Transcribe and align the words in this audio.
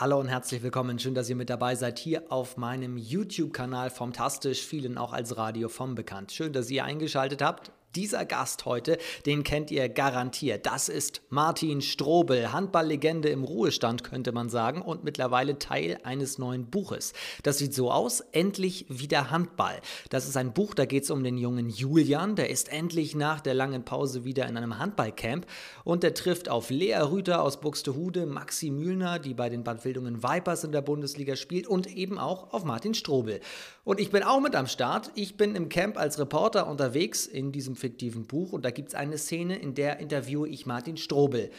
Hallo 0.00 0.18
und 0.18 0.28
herzlich 0.28 0.62
willkommen. 0.62 0.98
Schön, 0.98 1.14
dass 1.14 1.28
ihr 1.28 1.36
mit 1.36 1.50
dabei 1.50 1.74
seid 1.74 1.98
hier 1.98 2.32
auf 2.32 2.56
meinem 2.56 2.96
YouTube-Kanal 2.96 3.90
Formtastisch, 3.90 4.64
vielen 4.64 4.96
auch 4.96 5.12
als 5.12 5.36
Radio 5.36 5.68
vom 5.68 5.94
bekannt. 5.94 6.32
Schön, 6.32 6.54
dass 6.54 6.70
ihr 6.70 6.86
eingeschaltet 6.86 7.42
habt. 7.42 7.70
Dieser 7.96 8.24
Gast 8.24 8.66
heute, 8.66 8.98
den 9.26 9.42
kennt 9.42 9.72
ihr 9.72 9.88
garantiert. 9.88 10.64
Das 10.64 10.88
ist 10.88 11.22
Martin 11.28 11.80
Strobel, 11.80 12.52
Handballlegende 12.52 13.28
im 13.30 13.42
Ruhestand, 13.42 14.04
könnte 14.04 14.30
man 14.30 14.48
sagen, 14.48 14.80
und 14.80 15.02
mittlerweile 15.02 15.58
Teil 15.58 15.98
eines 16.04 16.38
neuen 16.38 16.66
Buches. 16.66 17.14
Das 17.42 17.58
sieht 17.58 17.74
so 17.74 17.90
aus: 17.90 18.20
Endlich 18.30 18.86
wieder 18.88 19.32
Handball. 19.32 19.80
Das 20.08 20.28
ist 20.28 20.36
ein 20.36 20.52
Buch, 20.52 20.74
da 20.74 20.84
geht 20.84 21.02
es 21.02 21.10
um 21.10 21.24
den 21.24 21.36
jungen 21.36 21.68
Julian. 21.68 22.36
Der 22.36 22.48
ist 22.48 22.70
endlich 22.72 23.16
nach 23.16 23.40
der 23.40 23.54
langen 23.54 23.84
Pause 23.84 24.24
wieder 24.24 24.46
in 24.46 24.56
einem 24.56 24.78
Handballcamp 24.78 25.44
und 25.82 26.04
der 26.04 26.14
trifft 26.14 26.48
auf 26.48 26.70
Lea 26.70 26.94
Rüther 26.94 27.42
aus 27.42 27.60
Buxtehude, 27.60 28.24
Maxi 28.24 28.70
Mühlner, 28.70 29.18
die 29.18 29.34
bei 29.34 29.48
den 29.48 29.64
Bad 29.64 29.84
Wildungen 29.84 30.22
Vipers 30.22 30.62
in 30.62 30.70
der 30.70 30.82
Bundesliga 30.82 31.34
spielt, 31.34 31.66
und 31.66 31.88
eben 31.88 32.18
auch 32.18 32.52
auf 32.52 32.62
Martin 32.62 32.94
Strobel. 32.94 33.40
Und 33.90 33.98
ich 33.98 34.10
bin 34.12 34.22
auch 34.22 34.38
mit 34.38 34.54
am 34.54 34.68
Start. 34.68 35.10
Ich 35.16 35.36
bin 35.36 35.56
im 35.56 35.68
Camp 35.68 35.98
als 35.98 36.20
Reporter 36.20 36.68
unterwegs 36.68 37.26
in 37.26 37.50
diesem 37.50 37.74
fiktiven 37.74 38.24
Buch 38.24 38.52
und 38.52 38.64
da 38.64 38.70
gibt 38.70 38.90
es 38.90 38.94
eine 38.94 39.18
Szene, 39.18 39.58
in 39.58 39.74
der 39.74 39.98
interviewe 39.98 40.48
ich 40.48 40.64
Martin 40.64 40.96
Strobel. 40.96 41.50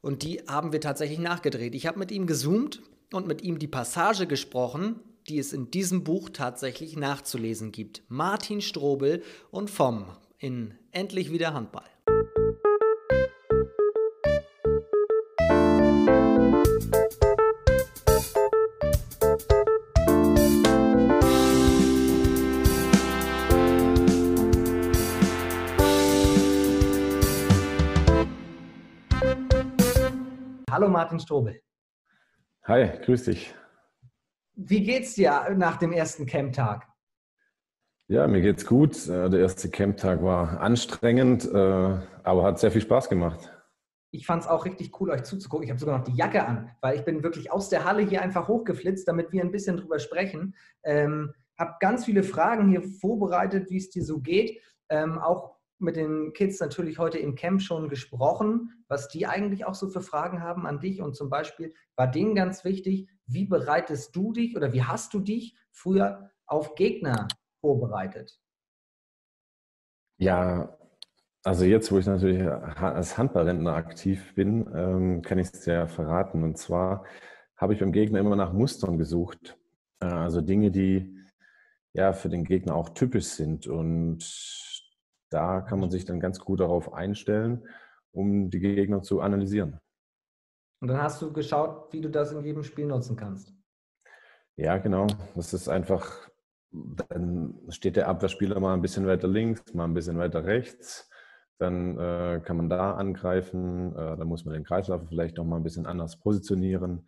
Und 0.00 0.24
die 0.24 0.40
haben 0.48 0.72
wir 0.72 0.80
tatsächlich 0.80 1.20
nachgedreht. 1.20 1.76
Ich 1.76 1.86
habe 1.86 2.00
mit 2.00 2.10
ihm 2.10 2.26
gezoomt 2.26 2.82
und 3.12 3.28
mit 3.28 3.40
ihm 3.42 3.60
die 3.60 3.68
Passage 3.68 4.26
gesprochen, 4.26 4.98
die 5.28 5.38
es 5.38 5.52
in 5.52 5.70
diesem 5.70 6.02
Buch 6.02 6.28
tatsächlich 6.28 6.96
nachzulesen 6.96 7.70
gibt. 7.70 8.02
Martin 8.08 8.62
Strobel 8.62 9.22
und 9.52 9.70
vom 9.70 10.06
in 10.40 10.74
Endlich 10.90 11.30
wieder 11.30 11.54
Handball. 11.54 11.86
Hallo 30.86 30.92
Martin 30.92 31.18
Strobel. 31.18 31.60
Hi, 32.62 32.92
grüß 33.04 33.24
dich. 33.24 33.52
Wie 34.54 34.84
geht's 34.84 35.14
dir 35.14 35.52
nach 35.56 35.78
dem 35.78 35.90
ersten 35.90 36.26
Camp-Tag? 36.26 36.86
Ja, 38.06 38.28
mir 38.28 38.40
geht's 38.40 38.64
gut. 38.64 39.08
Äh, 39.08 39.28
der 39.28 39.40
erste 39.40 39.68
Camp-Tag 39.68 40.22
war 40.22 40.60
anstrengend, 40.60 41.44
äh, 41.44 41.56
aber 41.56 42.44
hat 42.44 42.60
sehr 42.60 42.70
viel 42.70 42.82
Spaß 42.82 43.08
gemacht. 43.08 43.50
Ich 44.12 44.26
fand 44.26 44.44
es 44.44 44.48
auch 44.48 44.64
richtig 44.64 45.00
cool, 45.00 45.10
euch 45.10 45.24
zuzugucken. 45.24 45.64
Ich 45.64 45.70
habe 45.70 45.80
sogar 45.80 45.98
noch 45.98 46.04
die 46.04 46.14
Jacke 46.14 46.46
an, 46.46 46.70
weil 46.80 46.96
ich 46.96 47.04
bin 47.04 47.24
wirklich 47.24 47.50
aus 47.50 47.68
der 47.68 47.82
Halle 47.82 48.02
hier 48.02 48.22
einfach 48.22 48.46
hochgeflitzt, 48.46 49.08
damit 49.08 49.32
wir 49.32 49.42
ein 49.42 49.50
bisschen 49.50 49.78
drüber 49.78 49.98
sprechen. 49.98 50.54
Ähm, 50.84 51.34
habe 51.58 51.74
ganz 51.80 52.04
viele 52.04 52.22
Fragen 52.22 52.68
hier 52.68 52.84
vorbereitet, 53.00 53.70
wie 53.70 53.78
es 53.78 53.90
dir 53.90 54.04
so 54.04 54.20
geht. 54.20 54.62
Ähm, 54.88 55.18
auch 55.18 55.55
mit 55.78 55.96
den 55.96 56.32
Kids 56.32 56.60
natürlich 56.60 56.98
heute 56.98 57.18
im 57.18 57.34
Camp 57.34 57.60
schon 57.62 57.88
gesprochen, 57.88 58.84
was 58.88 59.08
die 59.08 59.26
eigentlich 59.26 59.64
auch 59.64 59.74
so 59.74 59.88
für 59.88 60.00
Fragen 60.00 60.42
haben 60.42 60.66
an 60.66 60.80
dich. 60.80 61.02
Und 61.02 61.16
zum 61.16 61.28
Beispiel 61.28 61.74
war 61.96 62.10
denen 62.10 62.34
ganz 62.34 62.64
wichtig, 62.64 63.08
wie 63.26 63.44
bereitest 63.44 64.14
du 64.16 64.32
dich 64.32 64.56
oder 64.56 64.72
wie 64.72 64.82
hast 64.82 65.12
du 65.14 65.20
dich 65.20 65.56
früher 65.72 66.30
auf 66.46 66.74
Gegner 66.74 67.28
vorbereitet? 67.60 68.40
Ja, 70.18 70.76
also 71.44 71.64
jetzt, 71.64 71.92
wo 71.92 71.98
ich 71.98 72.06
natürlich 72.06 72.42
als 72.42 73.18
Handballrentner 73.18 73.74
aktiv 73.74 74.34
bin, 74.34 74.66
ähm, 74.74 75.22
kann 75.22 75.38
ich 75.38 75.48
es 75.52 75.66
ja 75.66 75.86
verraten. 75.86 76.42
Und 76.42 76.58
zwar 76.58 77.04
habe 77.56 77.74
ich 77.74 77.80
beim 77.80 77.92
Gegner 77.92 78.20
immer 78.20 78.36
nach 78.36 78.52
Mustern 78.52 78.98
gesucht. 78.98 79.58
Äh, 80.00 80.06
also 80.06 80.40
Dinge, 80.40 80.70
die 80.70 81.16
ja 81.92 82.12
für 82.12 82.28
den 82.28 82.44
Gegner 82.44 82.74
auch 82.74 82.90
typisch 82.90 83.26
sind. 83.26 83.66
Und 83.66 84.24
da 85.36 85.60
kann 85.60 85.78
man 85.78 85.90
sich 85.90 86.06
dann 86.06 86.18
ganz 86.18 86.40
gut 86.40 86.60
darauf 86.60 86.94
einstellen, 86.94 87.68
um 88.10 88.48
die 88.48 88.58
Gegner 88.58 89.02
zu 89.02 89.20
analysieren. 89.20 89.78
Und 90.80 90.88
dann 90.88 91.02
hast 91.02 91.20
du 91.20 91.30
geschaut, 91.30 91.92
wie 91.92 92.00
du 92.00 92.08
das 92.08 92.32
in 92.32 92.42
jedem 92.42 92.62
Spiel 92.62 92.86
nutzen 92.86 93.16
kannst. 93.16 93.52
Ja, 94.56 94.78
genau. 94.78 95.06
Das 95.34 95.52
ist 95.52 95.68
einfach, 95.68 96.30
dann 96.70 97.54
steht 97.68 97.96
der 97.96 98.08
Abwehrspieler 98.08 98.58
mal 98.60 98.72
ein 98.72 98.80
bisschen 98.80 99.06
weiter 99.06 99.28
links, 99.28 99.74
mal 99.74 99.84
ein 99.84 99.92
bisschen 99.92 100.16
weiter 100.16 100.46
rechts. 100.46 101.10
Dann 101.58 101.98
äh, 101.98 102.40
kann 102.42 102.56
man 102.56 102.70
da 102.70 102.94
angreifen. 102.94 103.94
Äh, 103.94 104.16
dann 104.16 104.28
muss 104.28 104.46
man 104.46 104.54
den 104.54 104.64
Kreislauf 104.64 105.02
vielleicht 105.06 105.36
noch 105.36 105.44
mal 105.44 105.56
ein 105.56 105.64
bisschen 105.64 105.84
anders 105.84 106.18
positionieren 106.18 107.06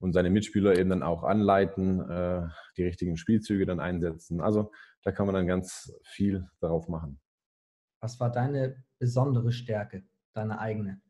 und 0.00 0.12
seine 0.12 0.30
Mitspieler 0.30 0.76
eben 0.76 0.90
dann 0.90 1.04
auch 1.04 1.22
anleiten, 1.22 2.00
äh, 2.10 2.48
die 2.76 2.82
richtigen 2.82 3.16
Spielzüge 3.16 3.64
dann 3.64 3.78
einsetzen. 3.78 4.40
Also 4.40 4.72
da 5.04 5.12
kann 5.12 5.26
man 5.26 5.36
dann 5.36 5.46
ganz 5.46 5.94
viel 6.02 6.48
darauf 6.60 6.88
machen. 6.88 7.20
Was 8.00 8.18
war 8.18 8.30
deine 8.30 8.82
besondere 8.98 9.52
Stärke, 9.52 10.02
deine 10.32 10.58
eigene? 10.58 11.00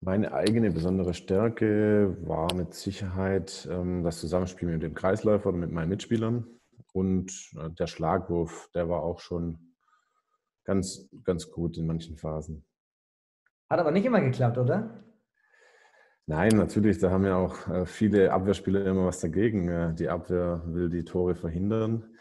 Meine 0.00 0.32
eigene 0.32 0.70
besondere 0.70 1.14
Stärke 1.14 2.16
war 2.26 2.52
mit 2.54 2.74
Sicherheit 2.74 3.66
ähm, 3.70 4.02
das 4.02 4.20
Zusammenspiel 4.20 4.68
mit 4.68 4.82
dem 4.82 4.94
Kreisläufer 4.94 5.48
oder 5.48 5.58
mit 5.58 5.70
meinen 5.70 5.88
Mitspielern. 5.88 6.46
Und 6.92 7.32
äh, 7.56 7.70
der 7.70 7.86
Schlagwurf, 7.86 8.68
der 8.74 8.88
war 8.88 9.02
auch 9.02 9.20
schon 9.20 9.74
ganz, 10.64 11.08
ganz 11.22 11.50
gut 11.50 11.78
in 11.78 11.86
manchen 11.86 12.16
Phasen. 12.16 12.64
Hat 13.70 13.78
aber 13.80 13.92
nicht 13.92 14.04
immer 14.04 14.20
geklappt, 14.20 14.58
oder? 14.58 15.04
Nein, 16.26 16.56
natürlich, 16.56 16.98
da 16.98 17.10
haben 17.10 17.24
ja 17.24 17.36
auch 17.36 17.68
äh, 17.68 17.86
viele 17.86 18.32
Abwehrspieler 18.32 18.84
immer 18.86 19.06
was 19.06 19.20
dagegen. 19.20 19.68
Äh, 19.68 19.94
die 19.94 20.08
Abwehr 20.08 20.62
will 20.66 20.90
die 20.90 21.04
Tore 21.04 21.34
verhindern. 21.34 22.13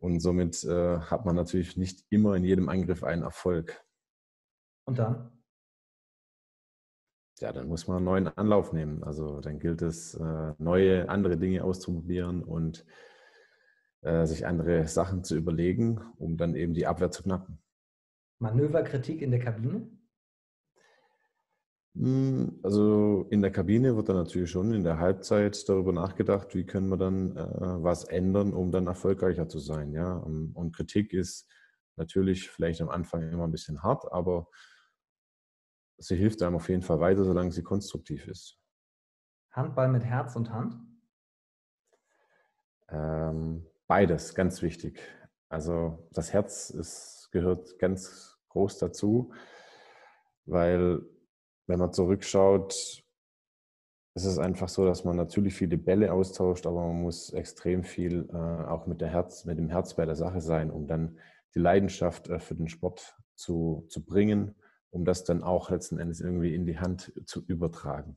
Und 0.00 0.20
somit 0.20 0.64
äh, 0.64 0.98
hat 0.98 1.24
man 1.24 1.36
natürlich 1.36 1.76
nicht 1.76 2.04
immer 2.10 2.34
in 2.34 2.44
jedem 2.44 2.68
Angriff 2.68 3.04
einen 3.04 3.22
Erfolg. 3.22 3.84
Und 4.86 4.98
dann? 4.98 5.30
Ja, 7.40 7.52
dann 7.52 7.68
muss 7.68 7.86
man 7.86 7.98
einen 7.98 8.06
neuen 8.06 8.28
Anlauf 8.28 8.72
nehmen. 8.72 9.04
Also 9.04 9.40
dann 9.40 9.58
gilt 9.58 9.82
es, 9.82 10.14
äh, 10.14 10.54
neue, 10.58 11.08
andere 11.08 11.36
Dinge 11.36 11.62
auszuprobieren 11.62 12.42
und 12.42 12.84
äh, 14.02 14.26
sich 14.26 14.46
andere 14.46 14.86
Sachen 14.86 15.24
zu 15.24 15.36
überlegen, 15.36 16.00
um 16.16 16.36
dann 16.36 16.54
eben 16.54 16.74
die 16.74 16.86
Abwehr 16.86 17.10
zu 17.10 17.22
knacken. 17.22 17.58
Manöverkritik 18.40 19.22
in 19.22 19.30
der 19.30 19.40
Kabine? 19.40 19.88
Hm, 21.98 22.60
also 22.62 23.26
in 23.30 23.42
der 23.42 23.50
Kabine 23.50 23.96
wird 23.96 24.08
dann 24.08 24.16
natürlich 24.16 24.50
schon 24.50 24.72
in 24.72 24.84
der 24.84 24.98
Halbzeit 25.00 25.68
darüber 25.68 25.92
nachgedacht, 25.92 26.54
wie 26.54 26.64
können 26.64 26.88
wir 26.88 26.96
dann 26.96 27.36
äh, 27.36 27.82
was 27.82 28.04
ändern, 28.04 28.52
um 28.52 28.70
dann 28.70 28.86
erfolgreicher 28.86 29.48
zu 29.48 29.58
sein. 29.58 29.92
Ja? 29.92 30.12
Und 30.14 30.72
Kritik 30.76 31.12
ist 31.12 31.50
natürlich 31.96 32.50
vielleicht 32.50 32.80
am 32.80 32.88
Anfang 32.88 33.28
immer 33.28 33.44
ein 33.44 33.50
bisschen 33.50 33.82
hart, 33.82 34.12
aber 34.12 34.48
sie 35.98 36.14
hilft 36.14 36.40
einem 36.42 36.54
auf 36.54 36.68
jeden 36.68 36.82
Fall 36.82 37.00
weiter, 37.00 37.24
solange 37.24 37.50
sie 37.50 37.64
konstruktiv 37.64 38.28
ist. 38.28 38.60
Handball 39.50 39.88
mit 39.88 40.04
Herz 40.04 40.36
und 40.36 40.52
Hand? 40.52 40.76
Ähm, 42.90 43.66
beides, 43.88 44.36
ganz 44.36 44.62
wichtig. 44.62 45.00
Also 45.48 46.08
das 46.12 46.32
Herz 46.32 46.70
ist, 46.70 47.30
gehört 47.32 47.76
ganz 47.80 48.38
groß 48.50 48.78
dazu, 48.78 49.32
weil 50.44 51.02
wenn 51.68 51.78
man 51.78 51.92
zurückschaut, 51.92 53.04
ist 54.14 54.24
es 54.24 54.38
einfach 54.38 54.68
so, 54.68 54.84
dass 54.84 55.04
man 55.04 55.16
natürlich 55.16 55.54
viele 55.54 55.78
Bälle 55.78 56.12
austauscht, 56.12 56.66
aber 56.66 56.82
man 56.82 57.02
muss 57.02 57.32
extrem 57.32 57.84
viel 57.84 58.28
äh, 58.32 58.36
auch 58.36 58.86
mit, 58.86 59.00
der 59.00 59.08
Herz, 59.08 59.44
mit 59.44 59.58
dem 59.58 59.68
Herz 59.68 59.94
bei 59.94 60.04
der 60.04 60.16
Sache 60.16 60.40
sein, 60.40 60.70
um 60.70 60.88
dann 60.88 61.18
die 61.54 61.60
Leidenschaft 61.60 62.28
äh, 62.28 62.40
für 62.40 62.56
den 62.56 62.68
Sport 62.68 63.16
zu, 63.36 63.86
zu 63.88 64.04
bringen, 64.04 64.56
um 64.90 65.04
das 65.04 65.22
dann 65.22 65.44
auch 65.44 65.70
letzten 65.70 65.98
Endes 65.98 66.20
irgendwie 66.20 66.54
in 66.54 66.66
die 66.66 66.78
Hand 66.78 67.12
zu 67.26 67.44
übertragen. 67.46 68.16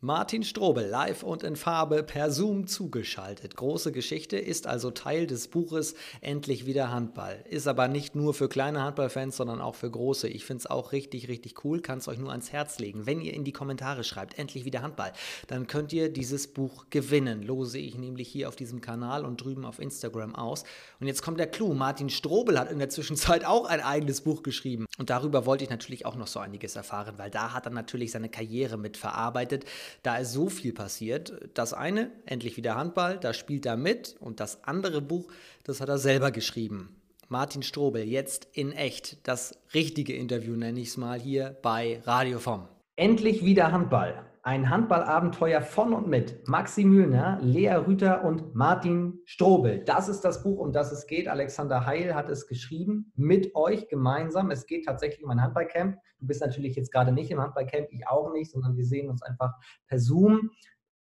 Martin 0.00 0.44
Strobel, 0.44 0.86
live 0.86 1.24
und 1.24 1.42
in 1.42 1.56
Farbe 1.56 2.04
per 2.04 2.30
Zoom 2.30 2.68
zugeschaltet. 2.68 3.56
Große 3.56 3.90
Geschichte, 3.90 4.36
ist 4.36 4.68
also 4.68 4.92
Teil 4.92 5.26
des 5.26 5.48
Buches 5.48 5.96
Endlich 6.20 6.66
wieder 6.66 6.92
Handball. 6.92 7.44
Ist 7.50 7.66
aber 7.66 7.88
nicht 7.88 8.14
nur 8.14 8.32
für 8.32 8.48
kleine 8.48 8.80
Handballfans, 8.80 9.36
sondern 9.36 9.60
auch 9.60 9.74
für 9.74 9.90
große. 9.90 10.28
Ich 10.28 10.44
finde 10.44 10.60
es 10.60 10.66
auch 10.66 10.92
richtig, 10.92 11.26
richtig 11.26 11.64
cool. 11.64 11.80
Kann 11.80 11.98
es 11.98 12.06
euch 12.06 12.18
nur 12.18 12.30
ans 12.30 12.52
Herz 12.52 12.78
legen. 12.78 13.06
Wenn 13.06 13.20
ihr 13.20 13.34
in 13.34 13.42
die 13.42 13.50
Kommentare 13.50 14.04
schreibt, 14.04 14.38
Endlich 14.38 14.64
wieder 14.64 14.82
Handball, 14.82 15.12
dann 15.48 15.66
könnt 15.66 15.92
ihr 15.92 16.12
dieses 16.12 16.46
Buch 16.46 16.86
gewinnen. 16.90 17.42
Lose 17.42 17.78
ich 17.78 17.98
nämlich 17.98 18.28
hier 18.28 18.46
auf 18.46 18.54
diesem 18.54 18.80
Kanal 18.80 19.24
und 19.24 19.42
drüben 19.42 19.64
auf 19.64 19.80
Instagram 19.80 20.36
aus. 20.36 20.62
Und 21.00 21.08
jetzt 21.08 21.22
kommt 21.22 21.40
der 21.40 21.48
Clou. 21.48 21.74
Martin 21.74 22.08
Strobel 22.08 22.56
hat 22.60 22.70
in 22.70 22.78
der 22.78 22.88
Zwischenzeit 22.88 23.44
auch 23.44 23.66
ein 23.66 23.80
eigenes 23.80 24.20
Buch 24.20 24.44
geschrieben. 24.44 24.86
Und 24.98 25.10
darüber 25.10 25.44
wollte 25.44 25.64
ich 25.64 25.70
natürlich 25.70 26.06
auch 26.06 26.14
noch 26.14 26.28
so 26.28 26.38
einiges 26.38 26.76
erfahren, 26.76 27.14
weil 27.16 27.32
da 27.32 27.52
hat 27.52 27.66
er 27.66 27.72
natürlich 27.72 28.12
seine 28.12 28.28
Karriere 28.28 28.76
mit 28.76 28.96
verarbeitet. 28.96 29.64
Da 30.02 30.16
ist 30.18 30.32
so 30.32 30.48
viel 30.48 30.72
passiert. 30.72 31.32
Das 31.54 31.72
eine, 31.72 32.10
endlich 32.26 32.56
wieder 32.56 32.76
Handball, 32.76 33.18
da 33.18 33.32
spielt 33.32 33.66
er 33.66 33.76
mit. 33.76 34.16
Und 34.20 34.40
das 34.40 34.64
andere 34.64 35.00
Buch, 35.00 35.30
das 35.64 35.80
hat 35.80 35.88
er 35.88 35.98
selber 35.98 36.30
geschrieben. 36.30 36.94
Martin 37.28 37.62
Strobel, 37.62 38.04
jetzt 38.04 38.48
in 38.52 38.72
echt. 38.72 39.18
Das 39.26 39.58
richtige 39.74 40.14
Interview 40.14 40.56
nenne 40.56 40.80
ich 40.80 40.88
es 40.88 40.96
mal 40.96 41.20
hier 41.20 41.56
bei 41.62 42.00
Radio 42.04 42.38
Vom. 42.38 42.68
Endlich 42.96 43.44
wieder 43.44 43.70
Handball. 43.70 44.27
Ein 44.48 44.70
Handballabenteuer 44.70 45.60
von 45.60 45.92
und 45.92 46.08
mit 46.08 46.48
Maxi 46.48 46.82
Mühlner, 46.82 47.38
Lea 47.42 47.74
Rüther 47.86 48.24
und 48.24 48.54
Martin 48.54 49.20
Strobel. 49.26 49.84
Das 49.84 50.08
ist 50.08 50.22
das 50.22 50.42
Buch, 50.42 50.58
um 50.58 50.72
das 50.72 50.90
es 50.90 51.06
geht. 51.06 51.28
Alexander 51.28 51.84
Heil 51.84 52.14
hat 52.14 52.30
es 52.30 52.46
geschrieben, 52.46 53.12
mit 53.14 53.54
euch 53.54 53.88
gemeinsam. 53.88 54.50
Es 54.50 54.64
geht 54.64 54.86
tatsächlich 54.86 55.22
um 55.22 55.30
ein 55.32 55.42
Handballcamp. 55.42 55.98
Du 56.18 56.26
bist 56.26 56.40
natürlich 56.40 56.76
jetzt 56.76 56.90
gerade 56.90 57.12
nicht 57.12 57.30
im 57.30 57.42
Handballcamp, 57.42 57.88
ich 57.90 58.08
auch 58.08 58.32
nicht, 58.32 58.50
sondern 58.50 58.74
wir 58.74 58.86
sehen 58.86 59.10
uns 59.10 59.22
einfach 59.22 59.52
per 59.86 59.98
Zoom. 59.98 60.48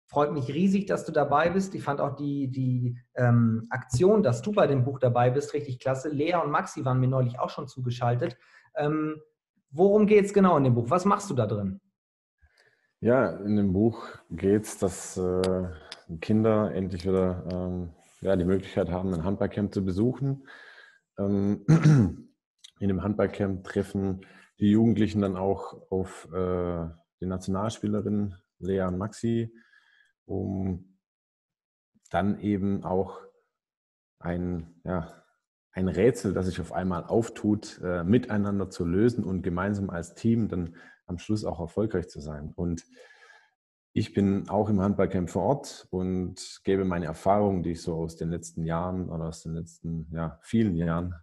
Freut 0.07 0.33
mich 0.33 0.47
riesig, 0.47 0.88
dass 0.88 1.06
du 1.06 1.12
dabei 1.12 1.51
bist. 1.51 1.75
Ich 1.75 1.83
fand 1.83 2.01
auch 2.01 2.15
die, 2.15 2.50
die 2.50 2.97
ähm, 3.13 3.68
Aktion, 3.69 4.24
dass 4.24 4.42
du 4.42 4.53
bei 4.53 4.65
dem 4.65 4.83
Buch 4.83 4.97
dabei 4.97 5.30
bist, 5.30 5.53
richtig 5.53 5.77
klasse. 5.77 6.09
Lea 6.09 6.33
und 6.44 6.50
Maxi 6.50 6.83
waren 6.83 7.00
mir 7.00 7.09
neulich 7.09 7.38
auch 7.38 7.51
schon 7.51 7.68
zugeschaltet. 7.68 8.39
Ähm, 8.75 9.21
worum 9.69 10.07
geht 10.07 10.25
es 10.25 10.33
genau 10.33 10.57
in 10.57 10.63
dem 10.63 10.74
Buch? 10.74 10.89
Was 10.89 11.06
machst 11.06 11.30
du 11.30 11.36
da 11.36 11.45
drin? 11.45 11.80
Ja, 13.06 13.30
in 13.30 13.56
dem 13.56 13.72
Buch 13.72 14.07
geht 14.31 14.63
es, 14.63 14.80
dass 14.80 15.16
äh, 15.16 15.69
Kinder 16.22 16.74
endlich 16.74 17.06
wieder 17.06 17.46
ähm, 17.52 17.90
ja, 18.22 18.36
die 18.36 18.46
Möglichkeit 18.46 18.90
haben, 18.90 19.13
ein 19.13 19.24
Handballcamp 19.24 19.72
zu 19.72 19.86
besuchen. 19.86 20.48
Ähm, 21.19 21.63
in 22.80 22.88
dem 22.88 23.04
Handballcamp 23.04 23.63
treffen 23.63 24.25
die 24.60 24.72
Jugendlichen 24.72 25.22
dann 25.22 25.36
auch 25.36 25.92
auf 25.92 26.28
äh, 26.34 26.88
die 27.22 27.28
Nationalspielerin 27.28 28.38
Lea 28.57 28.81
und 28.81 28.98
Maxi, 28.98 29.54
um 30.25 30.98
dann 32.10 32.40
eben 32.40 32.84
auch 32.84 33.22
ein, 34.18 34.81
ja, 34.84 35.13
ein 35.74 35.90
Rätsel, 35.90 36.34
das 36.34 36.48
sich 36.48 36.60
auf 36.60 36.74
einmal 36.74 37.04
auftut, 37.04 37.80
äh, 37.84 38.04
miteinander 38.04 38.72
zu 38.72 38.84
lösen 38.84 39.24
und 39.24 39.44
gemeinsam 39.44 39.92
als 39.92 40.16
Team 40.16 40.48
dann 40.48 40.75
am 41.06 41.18
Schluss 41.18 41.46
auch 41.46 41.60
erfolgreich 41.60 42.07
zu 42.10 42.19
sein. 42.19 42.52
Und 42.56 42.86
ich 43.94 44.13
bin 44.13 44.50
auch 44.50 44.69
im 44.69 44.81
Handballcamp 44.81 45.30
vor 45.30 45.44
Ort 45.44 45.88
und 45.90 46.60
gebe 46.66 46.84
meine 46.84 47.06
Erfahrungen, 47.06 47.63
die 47.63 47.72
ich 47.72 47.81
so 47.81 47.96
aus 47.96 48.18
den 48.18 48.30
letzten 48.30 48.66
Jahren 48.66 49.10
oder 49.10 49.25
aus 49.30 49.44
den 49.44 49.54
letzten 49.54 50.07
ja, 50.12 50.38
vielen 50.42 50.75
Jahren 50.75 51.16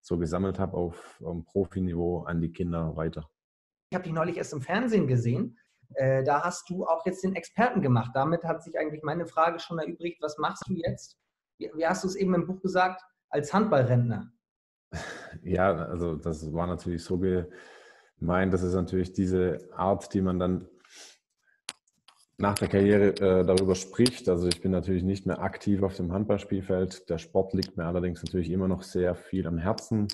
so 0.00 0.18
gesammelt 0.18 0.58
habe, 0.58 0.76
auf, 0.76 1.20
auf 1.22 1.44
Profiniveau 1.44 2.22
an 2.22 2.40
die 2.40 2.52
Kinder 2.52 2.96
weiter. 2.96 3.28
Ich 3.90 3.94
habe 3.94 4.04
dich 4.04 4.12
neulich 4.12 4.36
erst 4.36 4.52
im 4.52 4.62
Fernsehen 4.62 5.06
gesehen. 5.06 5.58
Äh, 5.94 6.24
da 6.24 6.42
hast 6.42 6.68
du 6.70 6.86
auch 6.86 7.04
jetzt 7.06 7.22
den 7.22 7.36
Experten 7.36 7.82
gemacht. 7.82 8.12
Damit 8.14 8.44
hat 8.44 8.62
sich 8.62 8.78
eigentlich 8.78 9.02
meine 9.02 9.26
Frage 9.26 9.58
schon 9.60 9.78
erübrigt. 9.78 10.22
Was 10.22 10.38
machst 10.38 10.64
du 10.66 10.74
jetzt? 10.74 11.18
Wie, 11.58 11.70
wie 11.74 11.86
hast 11.86 12.04
du 12.04 12.08
es 12.08 12.16
eben 12.16 12.34
im 12.34 12.46
Buch 12.46 12.60
gesagt? 12.60 13.02
Als 13.28 13.52
Handballrentner. 13.52 14.30
Ja, 15.42 15.74
also 15.74 16.14
das 16.14 16.52
war 16.54 16.68
natürlich 16.68 17.02
so 17.02 17.18
ge 17.18 17.46
meint, 18.24 18.52
das 18.52 18.62
ist 18.62 18.74
natürlich 18.74 19.12
diese 19.12 19.58
Art, 19.74 20.12
die 20.14 20.20
man 20.20 20.38
dann 20.38 20.68
nach 22.36 22.58
der 22.58 22.68
Karriere 22.68 23.08
äh, 23.10 23.44
darüber 23.44 23.74
spricht. 23.74 24.28
Also 24.28 24.48
ich 24.48 24.60
bin 24.60 24.72
natürlich 24.72 25.02
nicht 25.02 25.26
mehr 25.26 25.40
aktiv 25.40 25.82
auf 25.82 25.96
dem 25.96 26.12
Handballspielfeld. 26.12 27.08
Der 27.08 27.18
Sport 27.18 27.54
liegt 27.54 27.76
mir 27.76 27.84
allerdings 27.84 28.22
natürlich 28.22 28.50
immer 28.50 28.68
noch 28.68 28.82
sehr 28.82 29.14
viel 29.14 29.46
am 29.46 29.58
Herzen. 29.58 30.08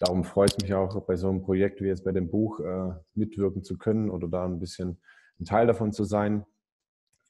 Darum 0.00 0.24
freut 0.24 0.52
es 0.52 0.58
mich 0.58 0.74
auch, 0.74 1.00
bei 1.06 1.16
so 1.16 1.28
einem 1.28 1.42
Projekt 1.42 1.80
wie 1.80 1.86
jetzt 1.86 2.04
bei 2.04 2.12
dem 2.12 2.30
Buch 2.30 2.60
äh, 2.60 2.92
mitwirken 3.14 3.62
zu 3.62 3.78
können 3.78 4.10
oder 4.10 4.28
da 4.28 4.44
ein 4.44 4.58
bisschen 4.58 5.00
ein 5.40 5.44
Teil 5.44 5.66
davon 5.66 5.92
zu 5.92 6.04
sein. 6.04 6.44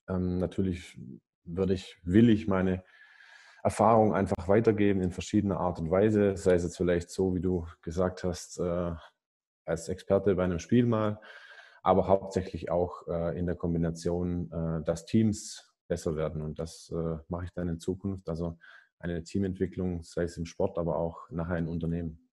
Ähm, 0.09 0.39
natürlich 0.39 0.99
würde 1.45 1.75
ich, 1.75 1.97
will 2.03 2.29
ich 2.31 2.49
meine 2.49 2.83
Erfahrung 3.63 4.15
einfach 4.15 4.49
weitergeben 4.49 5.01
in 5.01 5.13
verschiedener 5.13 5.61
Art 5.61 5.79
und 5.79 5.91
Weise, 5.91 6.37
sei 6.37 6.55
es 6.55 6.65
jetzt 6.65 6.77
vielleicht 6.77 7.11
so, 7.11 7.35
wie 7.35 7.41
du 7.41 7.67
gesagt 7.83 8.25
hast, 8.25 8.59
äh, 8.59 8.93
als 9.67 9.89
Experte 9.89 10.35
bei 10.35 10.45
einem 10.45 10.59
Spiel 10.59 10.87
mal, 10.87 11.21
aber 11.83 12.09
hauptsächlich 12.09 12.71
auch 12.71 13.07
äh, 13.09 13.39
in 13.39 13.47
der 13.47 13.57
Kombination, 13.57 14.51
äh, 14.51 14.85
dass 14.85 15.05
Teams 15.05 15.75
besser 15.89 16.17
werden. 16.17 16.43
Und 16.43 16.59
das 16.59 16.91
äh, 16.95 17.17
mache 17.29 17.45
ich 17.45 17.53
dann 17.53 17.69
in 17.69 17.81
Zukunft. 17.81 18.29
Also 18.29 18.59
eine 18.99 19.23
Teamentwicklung, 19.23 20.03
sei 20.03 20.25
es 20.25 20.37
im 20.37 20.47
Sport, 20.47 20.79
aber 20.79 20.97
auch 20.97 21.31
nachher 21.31 21.59
in 21.59 21.69
Unternehmen. 21.69 22.31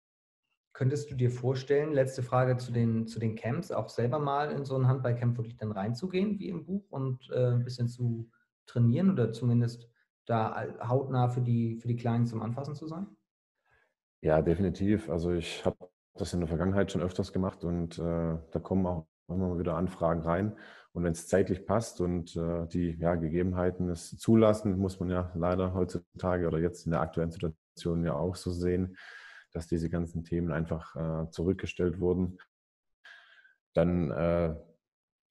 Könntest 0.74 1.12
du 1.12 1.16
dir 1.16 1.30
vorstellen, 1.30 1.92
letzte 1.92 2.24
Frage 2.24 2.56
zu 2.56 2.72
den, 2.72 3.06
zu 3.07 3.19
den 3.19 3.36
Camps, 3.36 3.72
auch 3.72 3.89
selber 3.89 4.19
mal 4.19 4.51
in 4.51 4.63
so 4.63 4.77
ein 4.77 4.88
Handballcamp 4.88 5.38
wirklich 5.38 5.57
dann 5.57 5.74
reinzugehen, 5.74 6.39
wie 6.39 6.48
im 6.48 6.63
Buch, 6.63 6.89
und 6.89 7.30
äh, 7.30 7.51
ein 7.51 7.66
bisschen 7.66 7.89
zu 7.89 8.31
trainieren 8.68 9.12
oder 9.12 9.34
zumindest 9.34 9.89
da 10.25 10.66
hautnah 10.88 11.27
für 11.27 11.42
die, 11.42 11.75
für 11.75 11.89
die 11.89 11.98
Kleinen 11.98 12.25
zum 12.25 12.42
Anfassen 12.42 12.75
zu 12.75 12.88
sein? 12.88 13.07
Ja, 14.22 14.42
definitiv. 14.42 15.10
Also 15.10 15.34
ich 15.34 15.66
habe 15.66 15.90
das 16.16 16.34
in 16.34 16.40
der 16.40 16.50
Vergangenheit 16.50 16.92
schon 16.92 17.02
öfters 17.02 17.34
gemacht 17.34 17.63
und 17.63 17.98
äh, 17.98 18.38
da 18.52 18.60
kommen 18.62 18.86
auch 18.86 19.08
immer 19.28 19.50
mal 19.50 19.60
wieder 19.60 19.75
Anfragen 19.75 20.22
rein. 20.22 20.58
Und 20.94 21.04
wenn 21.04 21.13
es 21.13 21.28
zeitlich 21.28 21.66
passt 21.66 22.02
und 22.02 22.36
äh, 22.36 22.68
die 22.68 22.98
ja, 23.00 23.16
Gegebenheiten 23.16 23.90
es 23.90 24.18
zulassen, 24.18 24.78
muss 24.78 25.00
man 25.00 25.10
ja 25.10 25.31
leider 25.36 25.74
heutzutage 25.74 26.48
oder 26.48 26.60
jetzt 26.60 26.86
in 26.86 26.92
der 26.92 27.02
aktuellen 27.02 27.31
Situation 27.31 28.04
ja 28.04 28.13
auch 28.13 28.36
so 28.36 28.52
sehen, 28.52 28.98
dass 29.54 29.68
diese 29.68 29.90
ganzen 29.90 30.24
Themen 30.24 30.52
einfach 30.52 30.96
äh, 30.96 31.30
zurückgestellt 31.30 32.00
wurden. 32.02 32.38
Dann 33.74 34.12
äh, 34.12 34.56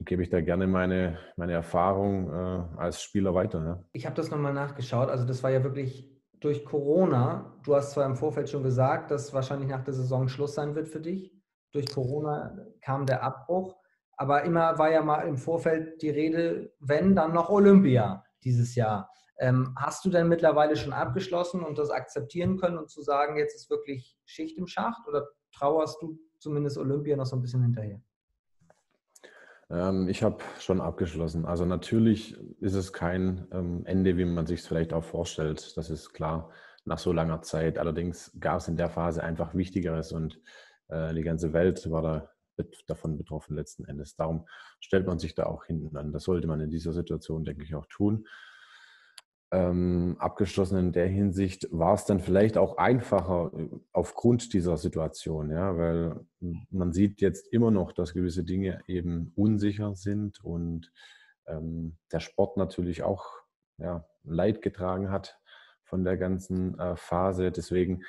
gebe 0.01 0.23
ich 0.23 0.31
da 0.31 0.41
gerne 0.41 0.67
meine, 0.67 1.19
meine 1.37 1.53
Erfahrung 1.53 2.31
äh, 2.31 2.79
als 2.79 3.03
Spieler 3.03 3.35
weiter. 3.35 3.63
Ja. 3.63 3.85
Ich 3.93 4.07
habe 4.07 4.17
das 4.17 4.31
nochmal 4.31 4.55
nachgeschaut. 4.55 5.11
Also 5.11 5.27
das 5.27 5.43
war 5.43 5.51
ja 5.51 5.63
wirklich 5.63 6.11
durch 6.41 6.65
Corona, 6.65 7.55
du 7.65 7.75
hast 7.75 7.93
zwar 7.93 8.07
im 8.07 8.17
Vorfeld 8.17 8.49
schon 8.49 8.63
gesagt, 8.63 9.11
dass 9.11 9.33
wahrscheinlich 9.33 9.69
nach 9.69 9.85
der 9.85 9.95
Saison 9.95 10.29
Schluss 10.29 10.55
sein 10.55 10.75
wird 10.75 10.89
für 10.89 11.01
dich. 11.01 11.35
Durch 11.73 11.87
Corona 11.93 12.57
kam 12.81 13.07
der 13.07 13.23
Abbruch. 13.23 13.77
Aber 14.17 14.43
immer 14.43 14.79
war 14.79 14.91
ja 14.91 15.03
mal 15.03 15.23
im 15.23 15.37
Vorfeld 15.37 16.03
die 16.03 16.11
Rede, 16.11 16.73
wenn, 16.79 17.15
dann 17.15 17.33
noch 17.33 17.49
Olympia 17.49 18.25
dieses 18.43 18.75
Jahr. 18.75 19.11
Ähm, 19.39 19.75
hast 19.77 20.05
du 20.05 20.11
denn 20.11 20.29
mittlerweile 20.29 20.77
schon 20.77 20.93
abgeschlossen 20.93 21.63
und 21.63 21.79
das 21.79 21.91
akzeptieren 21.91 22.59
können 22.59 22.77
und 22.77 22.91
zu 22.91 23.01
sagen, 23.01 23.37
jetzt 23.37 23.55
ist 23.55 23.71
wirklich 23.71 24.19
Schicht 24.27 24.59
im 24.59 24.67
Schacht 24.67 25.07
oder 25.09 25.29
trauerst 25.53 26.03
du 26.03 26.19
zumindest 26.39 26.77
Olympia 26.77 27.17
noch 27.17 27.25
so 27.25 27.37
ein 27.37 27.41
bisschen 27.41 27.63
hinterher? 27.63 28.03
Ähm, 29.71 30.09
ich 30.09 30.23
habe 30.23 30.39
schon 30.59 30.81
abgeschlossen. 30.81 31.47
Also 31.47 31.65
natürlich 31.65 32.37
ist 32.61 32.75
es 32.75 32.93
kein 32.93 33.47
ähm, 33.53 33.83
Ende, 33.87 34.17
wie 34.17 34.25
man 34.25 34.47
sich 34.47 34.61
es 34.61 34.67
vielleicht 34.67 34.93
auch 34.93 35.05
vorstellt. 35.05 35.77
Das 35.77 35.91
ist 35.91 36.13
klar 36.13 36.51
nach 36.85 36.99
so 36.99 37.13
langer 37.13 37.43
Zeit. 37.43 37.79
Allerdings 37.79 38.37
gab 38.39 38.59
es 38.59 38.69
in 38.69 38.77
der 38.77 38.91
Phase 38.91 39.23
einfach 39.23 39.55
Wichtigeres 39.55 40.13
und 40.13 40.41
äh, 40.89 41.15
die 41.15 41.23
ganze 41.23 41.53
Welt 41.53 41.91
war 41.91 42.03
da 42.03 42.31
davon 42.87 43.17
betroffen 43.17 43.57
letzten 43.57 43.87
Endes. 43.87 44.17
Darum 44.17 44.47
stellt 44.81 45.07
man 45.07 45.19
sich 45.19 45.35
da 45.35 45.45
auch 45.47 45.65
hinten 45.65 45.97
an. 45.97 46.13
Das 46.13 46.25
sollte 46.25 46.47
man 46.47 46.61
in 46.61 46.71
dieser 46.71 46.93
Situation, 46.93 47.45
denke 47.45 47.65
ich, 47.65 47.75
auch 47.75 47.87
tun 47.87 48.27
ähm, 49.53 50.17
abgeschlossen 50.19 50.79
in 50.79 50.93
der 50.93 51.09
Hinsicht, 51.09 51.67
war 51.73 51.95
es 51.95 52.05
dann 52.05 52.21
vielleicht 52.21 52.57
auch 52.57 52.77
einfacher 52.77 53.51
äh, 53.55 53.69
aufgrund 53.93 54.53
dieser 54.53 54.77
Situation, 54.77 55.51
ja, 55.51 55.77
weil 55.77 56.21
man 56.71 56.93
sieht 56.93 57.21
jetzt 57.21 57.53
immer 57.53 57.71
noch, 57.71 57.93
dass 57.93 58.15
gewisse 58.15 58.45
Dinge 58.45 58.81
eben 58.87 59.33
unsicher 59.35 59.95
sind 59.97 60.43
und 60.45 60.93
ähm, 61.47 61.97
der 62.13 62.21
Sport 62.21 62.57
natürlich 62.57 63.03
auch 63.03 63.27
ja, 63.79 64.05
Leid 64.23 64.63
getragen 64.63 65.11
hat 65.11 65.39
von 65.83 66.05
der 66.05 66.17
ganzen 66.17 66.79
äh, 66.79 66.95
Phase. 66.97 67.51
Deswegen 67.51 68.05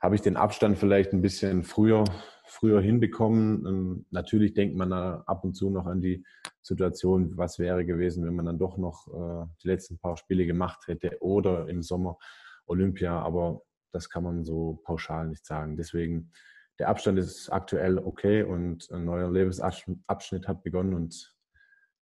habe 0.00 0.14
ich 0.14 0.20
den 0.20 0.36
Abstand 0.36 0.78
vielleicht 0.78 1.12
ein 1.12 1.22
bisschen 1.22 1.64
früher, 1.64 2.04
früher 2.44 2.80
hinbekommen. 2.80 3.66
Ähm, 3.66 4.06
natürlich 4.10 4.54
denkt 4.54 4.76
man 4.76 4.92
ab 4.92 5.44
und 5.44 5.54
zu 5.54 5.70
noch 5.70 5.86
an 5.86 6.00
die 6.00 6.24
Situation, 6.62 7.36
was 7.36 7.58
wäre 7.58 7.84
gewesen, 7.84 8.24
wenn 8.24 8.34
man 8.34 8.46
dann 8.46 8.58
doch 8.58 8.76
noch 8.76 9.06
äh, 9.08 9.46
die 9.62 9.68
letzten 9.68 9.98
paar 9.98 10.16
Spiele 10.16 10.46
gemacht 10.46 10.86
hätte 10.86 11.16
oder 11.20 11.68
im 11.68 11.82
Sommer 11.82 12.18
Olympia, 12.66 13.20
aber 13.20 13.62
das 13.92 14.10
kann 14.10 14.24
man 14.24 14.44
so 14.44 14.80
pauschal 14.84 15.28
nicht 15.28 15.46
sagen. 15.46 15.76
Deswegen, 15.76 16.32
der 16.78 16.88
Abstand 16.88 17.18
ist 17.18 17.48
aktuell 17.50 17.98
okay 17.98 18.42
und 18.42 18.90
ein 18.90 19.04
neuer 19.04 19.30
Lebensabschnitt 19.30 20.48
hat 20.48 20.62
begonnen 20.62 20.94
und 20.94 21.34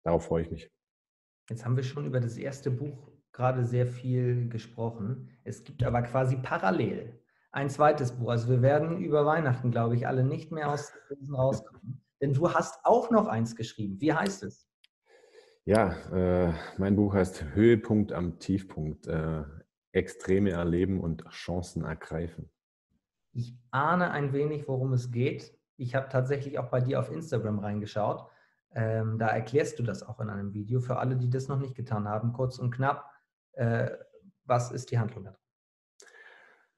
darauf 0.03 0.27
freue 0.27 0.43
ich 0.43 0.51
mich. 0.51 0.71
Jetzt 1.49 1.65
haben 1.65 1.77
wir 1.77 1.85
schon 1.85 2.07
über 2.07 2.21
das 2.21 2.37
erste 2.37 2.71
Buch 2.71 3.13
gerade 3.33 3.65
sehr 3.65 3.87
viel 3.87 4.49
gesprochen. 4.49 5.31
Es 5.45 5.63
gibt 5.63 5.85
aber 5.85 6.03
quasi 6.03 6.37
parallel 6.37 7.21
ein 7.55 7.71
zweites 7.71 8.13
Buch. 8.13 8.31
Also 8.31 8.49
wir 8.49 8.63
werden 8.63 8.99
über 8.99 9.25
Weihnachten, 9.25 9.71
glaube 9.71 9.95
ich, 9.95 10.09
alle 10.09 10.25
nicht 10.25 10.51
mehr 10.51 10.71
aus 10.71 10.93
Krisen 11.07 11.35
rauskommen. 11.35 12.03
Denn 12.21 12.33
du 12.33 12.53
hast 12.53 12.85
auch 12.85 13.11
noch 13.11 13.29
eins 13.29 13.55
geschrieben. 13.55 14.01
Wie 14.01 14.13
heißt 14.13 14.43
es? 14.43 14.69
Ja, 15.65 15.93
äh, 16.13 16.53
mein 16.79 16.97
Buch 16.97 17.15
heißt 17.15 17.55
Höhepunkt 17.55 18.13
am 18.13 18.41
Tiefpunkt. 18.41 19.07
Äh, 19.07 19.45
Extreme 19.93 20.51
erleben 20.51 21.01
und 21.01 21.25
Chancen 21.31 21.85
ergreifen. 21.85 22.51
Ich 23.33 23.57
ahne 23.71 24.11
ein 24.11 24.33
wenig, 24.33 24.67
worum 24.67 24.93
es 24.93 25.13
geht. 25.13 25.57
Ich 25.77 25.95
habe 25.95 26.09
tatsächlich 26.09 26.59
auch 26.59 26.71
bei 26.71 26.81
dir 26.81 26.99
auf 26.99 27.13
Instagram 27.13 27.61
reingeschaut. 27.61 28.27
Ähm, 28.73 29.19
da 29.21 29.29
erklärst 29.29 29.79
du 29.79 29.85
das 29.85 30.03
auch 30.03 30.19
in 30.19 30.29
einem 30.29 30.53
Video. 30.53 30.81
Für 30.81 30.97
alle, 30.97 31.17
die 31.17 31.31
das 31.31 31.47
noch 31.47 31.61
nicht 31.61 31.77
getan 31.77 32.09
haben, 32.09 32.33
kurz 32.33 32.59
und 32.59 32.73
knapp, 32.73 33.09
äh, 33.53 33.91
was 34.45 34.73
ist 34.73 34.91
die 34.91 34.99
Handlung 34.99 35.25
da 35.25 35.37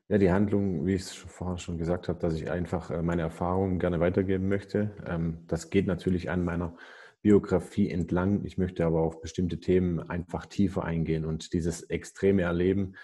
ja, 0.08 0.18
die 0.18 0.30
Handlung, 0.30 0.86
wie 0.86 0.94
ich 0.94 1.02
es 1.02 1.12
vorher 1.12 1.58
schon 1.58 1.78
gesagt 1.78 2.08
habe, 2.08 2.18
dass 2.20 2.34
ich 2.34 2.50
einfach 2.50 2.90
äh, 2.90 3.02
meine 3.02 3.22
Erfahrungen 3.22 3.78
gerne 3.78 4.00
weitergeben 4.00 4.48
möchte. 4.48 4.92
Ähm, 5.06 5.44
das 5.48 5.70
geht 5.70 5.86
natürlich 5.86 6.30
an 6.30 6.44
meiner 6.44 6.76
Biografie 7.22 7.90
entlang. 7.90 8.44
Ich 8.44 8.56
möchte 8.56 8.86
aber 8.86 9.00
auf 9.00 9.20
bestimmte 9.20 9.58
Themen 9.58 9.98
einfach 9.98 10.46
tiefer 10.46 10.84
eingehen 10.84 11.25
und 11.25 11.52
dieses 11.52 11.82
extreme 11.82 12.42
Erleben, 12.42 12.94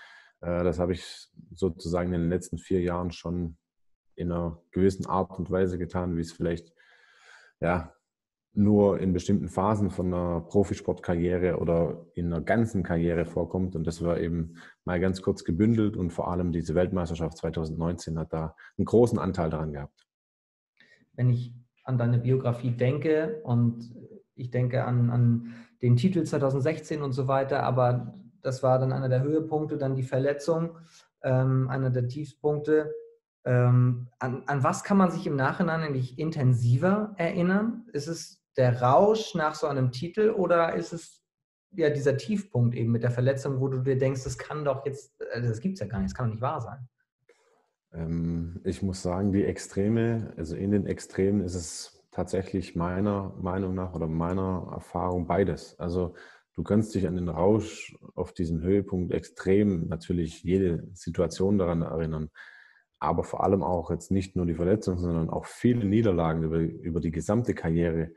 äh, 0.43 0.63
das 0.63 0.79
habe 0.79 0.93
ich 0.93 1.29
sozusagen 1.53 2.13
in 2.13 2.21
den 2.21 2.31
letzten 2.31 2.59
vier 2.59 2.81
Jahren 2.81 3.11
schon 3.11 3.57
in 4.15 4.31
einer 4.31 4.63
gewissen 4.71 5.07
Art 5.07 5.37
und 5.39 5.51
Weise 5.51 5.79
getan, 5.79 6.17
wie 6.17 6.21
es 6.21 6.33
vielleicht 6.33 6.73
ja, 7.61 7.95
nur 8.55 9.01
in 9.01 9.13
bestimmten 9.13 9.49
Phasen 9.49 9.91
von 9.91 10.13
einer 10.13 10.41
Profisportkarriere 10.43 11.57
oder 11.57 12.07
in 12.15 12.27
einer 12.27 12.43
ganzen 12.43 12.83
Karriere 12.83 13.25
vorkommt. 13.25 13.75
Und 13.75 13.87
das 13.87 14.03
war 14.05 14.19
eben 14.19 14.57
mal 14.85 15.01
ganz 15.01 15.23
kurz 15.23 15.45
gebündelt 15.45 15.97
und 15.97 16.11
vor 16.11 16.31
allem 16.31 16.53
diese 16.53 16.75
Weltmeisterschaft 16.75 17.39
2019 17.39 18.19
hat 18.19 18.33
da 18.33 18.55
einen 18.77 18.85
großen 18.85 19.19
Anteil 19.19 19.49
daran 19.49 19.73
gehabt. 19.73 20.07
Wenn 21.15 21.31
ich 21.31 21.55
an 21.85 21.97
deine 21.97 22.19
Biografie 22.19 22.73
denke 22.73 23.41
und 23.45 23.95
ich 24.35 24.51
denke 24.51 24.85
an, 24.85 25.11
an 25.11 25.55
den 25.81 25.97
Titel 25.97 26.23
2016 26.23 27.03
und 27.03 27.13
so 27.13 27.29
weiter, 27.29 27.63
aber 27.63 28.15
das 28.43 28.63
war 28.63 28.79
dann 28.79 28.93
einer 28.93 29.09
der 29.09 29.23
Höhepunkte, 29.23 29.79
dann 29.79 29.95
die 29.95 30.03
Verletzung, 30.03 30.77
ähm, 31.23 31.69
einer 31.69 31.91
der 31.91 32.07
Tiefpunkte. 32.07 32.93
Ähm, 33.45 34.09
an, 34.19 34.43
an 34.47 34.63
was 34.63 34.85
kann 34.85 34.97
man 34.97 35.11
sich 35.11 35.27
im 35.27 35.37
Nachhinein 35.37 35.81
eigentlich 35.81 36.19
intensiver 36.19 37.15
erinnern? 37.17 37.87
Ist 37.93 38.09
es 38.09 38.42
der 38.57 38.83
Rausch 38.83 39.35
nach 39.35 39.55
so 39.55 39.67
einem 39.67 39.91
Titel 39.91 40.31
oder 40.31 40.75
ist 40.75 40.93
es 40.93 41.23
ja 41.73 41.91
dieser 41.91 42.17
Tiefpunkt 42.17 42.75
eben 42.75 42.93
mit 42.93 43.03
der 43.03 43.11
Verletzung, 43.11 43.61
wo 43.61 43.69
du 43.69 43.79
dir 43.79 43.97
denkst, 43.97 44.25
das 44.25 44.37
kann 44.37 44.65
doch 44.65 44.85
jetzt, 44.85 45.15
also 45.33 45.49
das 45.49 45.61
gibt 45.61 45.75
es 45.75 45.81
ja 45.81 45.87
gar 45.87 45.99
nicht, 45.99 46.11
das 46.11 46.15
kann 46.15 46.27
doch 46.27 46.35
nicht 46.35 46.43
wahr 46.43 46.61
sein? 46.61 46.89
Ähm, 47.95 48.61
ich 48.65 48.83
muss 48.83 49.03
sagen, 49.03 49.33
die 49.33 49.45
Extreme, 49.45 50.35
also 50.37 50.55
in 50.55 50.71
den 50.71 50.87
Extremen 50.87 51.41
ist 51.41 51.55
es 51.55 52.05
tatsächlich 52.11 52.77
meiner 52.77 53.35
Meinung 53.41 53.75
nach 53.75 53.95
oder 53.95 54.07
meiner 54.07 54.69
Erfahrung 54.73 55.27
beides. 55.27 55.79
Also 55.79 56.15
du 56.55 56.63
kannst 56.63 56.95
dich 56.95 57.07
an 57.07 57.15
den 57.15 57.31
Rausch 57.31 57.97
auf 58.15 58.35
diesem 58.35 58.61
Höhepunkt 58.61 59.13
extrem 59.13 59.89
natürlich 59.89 60.43
jede 60.43 60.87
Situation 60.93 61.57
daran 61.57 61.81
erinnern 61.81 62.31
aber 63.03 63.25
vor 63.25 63.43
allem 63.43 63.65
auch 63.65 63.91
jetzt 63.91 64.13
nicht 64.13 64.37
nur 64.37 64.47
die 64.47 64.55
Verletzung, 64.55 64.97
sondern 64.97 65.29
auch 65.29 65.45
viele 65.45 65.85
Niederlagen 65.85 66.45
über, 66.45 66.59
über 66.59 67.01
die 67.01 67.11
gesamte 67.11 67.53
Karriere 67.53 68.13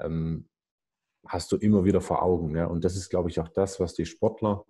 ähm, 0.00 0.48
hast 1.26 1.52
du 1.52 1.56
immer 1.56 1.84
wieder 1.84 2.00
vor 2.00 2.22
Augen. 2.22 2.54
Ja? 2.56 2.66
Und 2.66 2.84
das 2.84 2.96
ist, 2.96 3.08
glaube 3.08 3.30
ich, 3.30 3.40
auch 3.40 3.48
das, 3.48 3.80
was 3.80 3.94
die 3.94 4.06
Sportler 4.06 4.64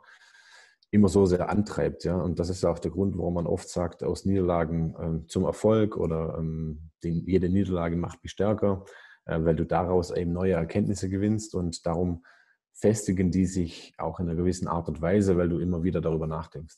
immer 0.90 1.08
so 1.08 1.26
sehr 1.26 1.48
antreibt. 1.48 2.04
Ja? 2.04 2.16
Und 2.16 2.38
das 2.38 2.48
ist 2.48 2.64
auch 2.64 2.78
der 2.78 2.90
Grund, 2.90 3.16
warum 3.18 3.34
man 3.34 3.46
oft 3.46 3.68
sagt, 3.68 4.02
aus 4.02 4.24
Niederlagen 4.24 4.94
ähm, 5.00 5.28
zum 5.28 5.44
Erfolg 5.44 5.96
oder 5.96 6.36
ähm, 6.38 6.90
die, 7.02 7.22
jede 7.26 7.48
Niederlage 7.48 7.96
macht 7.96 8.22
mich 8.22 8.32
stärker, 8.32 8.84
äh, 9.26 9.38
weil 9.42 9.56
du 9.56 9.64
daraus 9.64 10.10
eben 10.10 10.32
neue 10.32 10.54
Erkenntnisse 10.54 11.08
gewinnst 11.08 11.54
und 11.54 11.86
darum 11.86 12.24
festigen 12.72 13.30
die 13.30 13.46
sich 13.46 13.94
auch 13.96 14.20
in 14.20 14.28
einer 14.28 14.36
gewissen 14.36 14.68
Art 14.68 14.88
und 14.88 15.00
Weise, 15.00 15.36
weil 15.36 15.48
du 15.48 15.58
immer 15.58 15.82
wieder 15.82 16.00
darüber 16.00 16.26
nachdenkst. 16.26 16.76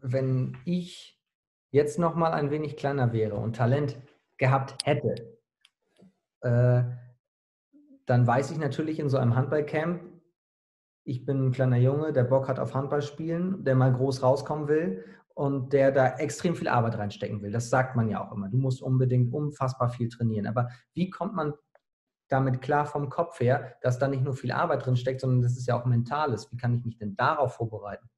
Wenn 0.00 0.56
ich 0.64 1.18
jetzt 1.70 1.98
noch 1.98 2.14
mal 2.14 2.32
ein 2.32 2.50
wenig 2.50 2.76
kleiner 2.76 3.12
wäre 3.12 3.36
und 3.36 3.56
Talent 3.56 3.96
gehabt 4.36 4.76
hätte, 4.84 5.38
äh, 6.42 6.82
dann 8.10 8.26
weiß 8.26 8.50
ich 8.50 8.58
natürlich 8.58 8.98
in 8.98 9.08
so 9.08 9.18
einem 9.18 9.36
Handballcamp, 9.36 10.02
ich 11.04 11.24
bin 11.24 11.46
ein 11.46 11.52
kleiner 11.52 11.76
Junge, 11.76 12.12
der 12.12 12.24
Bock 12.24 12.48
hat 12.48 12.58
auf 12.58 12.74
Handball 12.74 13.02
spielen, 13.02 13.64
der 13.64 13.76
mal 13.76 13.92
groß 13.92 14.22
rauskommen 14.22 14.66
will 14.66 15.04
und 15.34 15.72
der 15.72 15.92
da 15.92 16.16
extrem 16.16 16.56
viel 16.56 16.68
Arbeit 16.68 16.98
reinstecken 16.98 17.40
will. 17.40 17.52
Das 17.52 17.70
sagt 17.70 17.94
man 17.94 18.08
ja 18.08 18.22
auch 18.22 18.32
immer. 18.32 18.48
Du 18.48 18.58
musst 18.58 18.82
unbedingt 18.82 19.32
unfassbar 19.32 19.88
viel 19.88 20.08
trainieren. 20.08 20.48
Aber 20.48 20.68
wie 20.92 21.08
kommt 21.08 21.34
man 21.34 21.54
damit 22.28 22.60
klar 22.60 22.84
vom 22.84 23.08
Kopf 23.08 23.40
her, 23.40 23.76
dass 23.80 23.98
da 23.98 24.08
nicht 24.08 24.24
nur 24.24 24.34
viel 24.34 24.52
Arbeit 24.52 24.84
drin 24.84 24.96
steckt, 24.96 25.20
sondern 25.20 25.42
das 25.42 25.56
ist 25.56 25.66
ja 25.66 25.80
auch 25.80 25.84
mentales. 25.84 26.50
Wie 26.50 26.56
kann 26.56 26.74
ich 26.74 26.84
mich 26.84 26.98
denn 26.98 27.16
darauf 27.16 27.54
vorbereiten? 27.54 28.08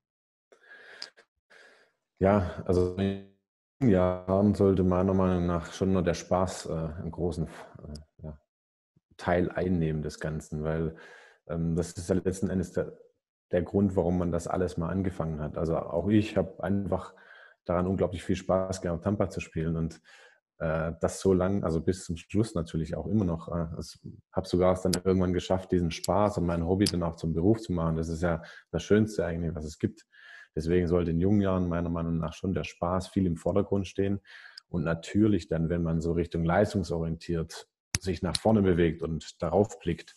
Ja, 2.19 2.63
also 2.65 2.97
Jahren 3.81 4.55
sollte 4.55 4.85
meiner 4.85 5.15
Meinung 5.15 5.47
nach 5.47 5.73
schon 5.73 5.93
nur 5.93 6.03
der 6.03 6.15
Spaß 6.15 6.67
äh, 6.67 6.73
einen 6.73 7.11
großen 7.11 7.47
äh, 7.47 8.23
ja, 8.23 8.39
Teil 9.23 9.51
einnehmen 9.51 10.03
des 10.03 10.19
Ganzen, 10.19 10.65
weil 10.65 10.97
ähm, 11.47 11.77
das 11.77 11.93
ist 11.93 12.09
ja 12.09 12.17
letzten 12.17 12.51
Endes 12.51 12.73
der, 12.73 12.99
der 13.53 13.63
Grund, 13.63 13.95
warum 13.95 14.19
man 14.19 14.33
das 14.33 14.49
alles 14.49 14.77
mal 14.77 14.89
angefangen 14.89 15.41
hat. 15.41 15.57
Also 15.57 15.77
auch 15.77 16.09
ich 16.09 16.37
habe 16.37 16.63
einfach 16.65 17.15
daran 17.65 17.87
unglaublich 17.87 18.25
viel 18.25 18.35
Spaß 18.35 18.83
gehabt, 18.83 19.05
Tampa 19.05 19.31
zu 19.31 19.41
spielen 19.41 19.77
und 19.77 20.01
äh, 20.59 20.93
das 21.01 21.21
so 21.21 21.33
lang, 21.33 21.63
also 21.63 21.81
bis 21.81 22.05
zum 22.05 22.17
Schluss 22.17 22.57
natürlich 22.57 22.97
auch 22.97 23.07
immer 23.07 23.25
noch. 23.25 23.49
Äh, 23.49 23.67
habe 24.33 24.49
sogar 24.49 24.73
es 24.73 24.83
dann 24.83 24.93
irgendwann 25.05 25.33
geschafft, 25.33 25.71
diesen 25.71 25.93
Spaß 25.93 26.39
und 26.39 26.47
mein 26.47 26.67
Hobby 26.67 26.87
dann 26.87 27.05
auch 27.05 27.15
zum 27.15 27.33
Beruf 27.33 27.61
zu 27.61 27.73
machen. 27.73 27.97
Das 27.97 28.09
ist 28.09 28.23
ja 28.23 28.43
das 28.73 28.83
Schönste 28.83 29.25
eigentlich, 29.25 29.55
was 29.55 29.65
es 29.65 29.79
gibt. 29.79 30.05
Deswegen 30.57 30.89
sollte 30.89 31.13
in 31.13 31.21
jungen 31.21 31.41
Jahren 31.41 31.69
meiner 31.69 31.91
Meinung 31.91 32.19
nach 32.19 32.35
schon 32.35 32.55
der 32.55 32.65
Spaß 32.65 33.09
viel 33.09 33.27
im 33.27 33.37
Vordergrund 33.37 33.87
stehen. 33.87 34.21
Und 34.69 34.83
natürlich 34.83 35.49
dann, 35.49 35.69
wenn 35.69 35.85
man 35.85 36.01
so 36.01 36.13
Richtung 36.13 36.45
leistungsorientiert 36.45 37.69
sich 38.03 38.23
nach 38.23 38.37
vorne 38.37 38.63
bewegt 38.63 39.03
und 39.03 39.41
darauf 39.43 39.79
blickt, 39.79 40.15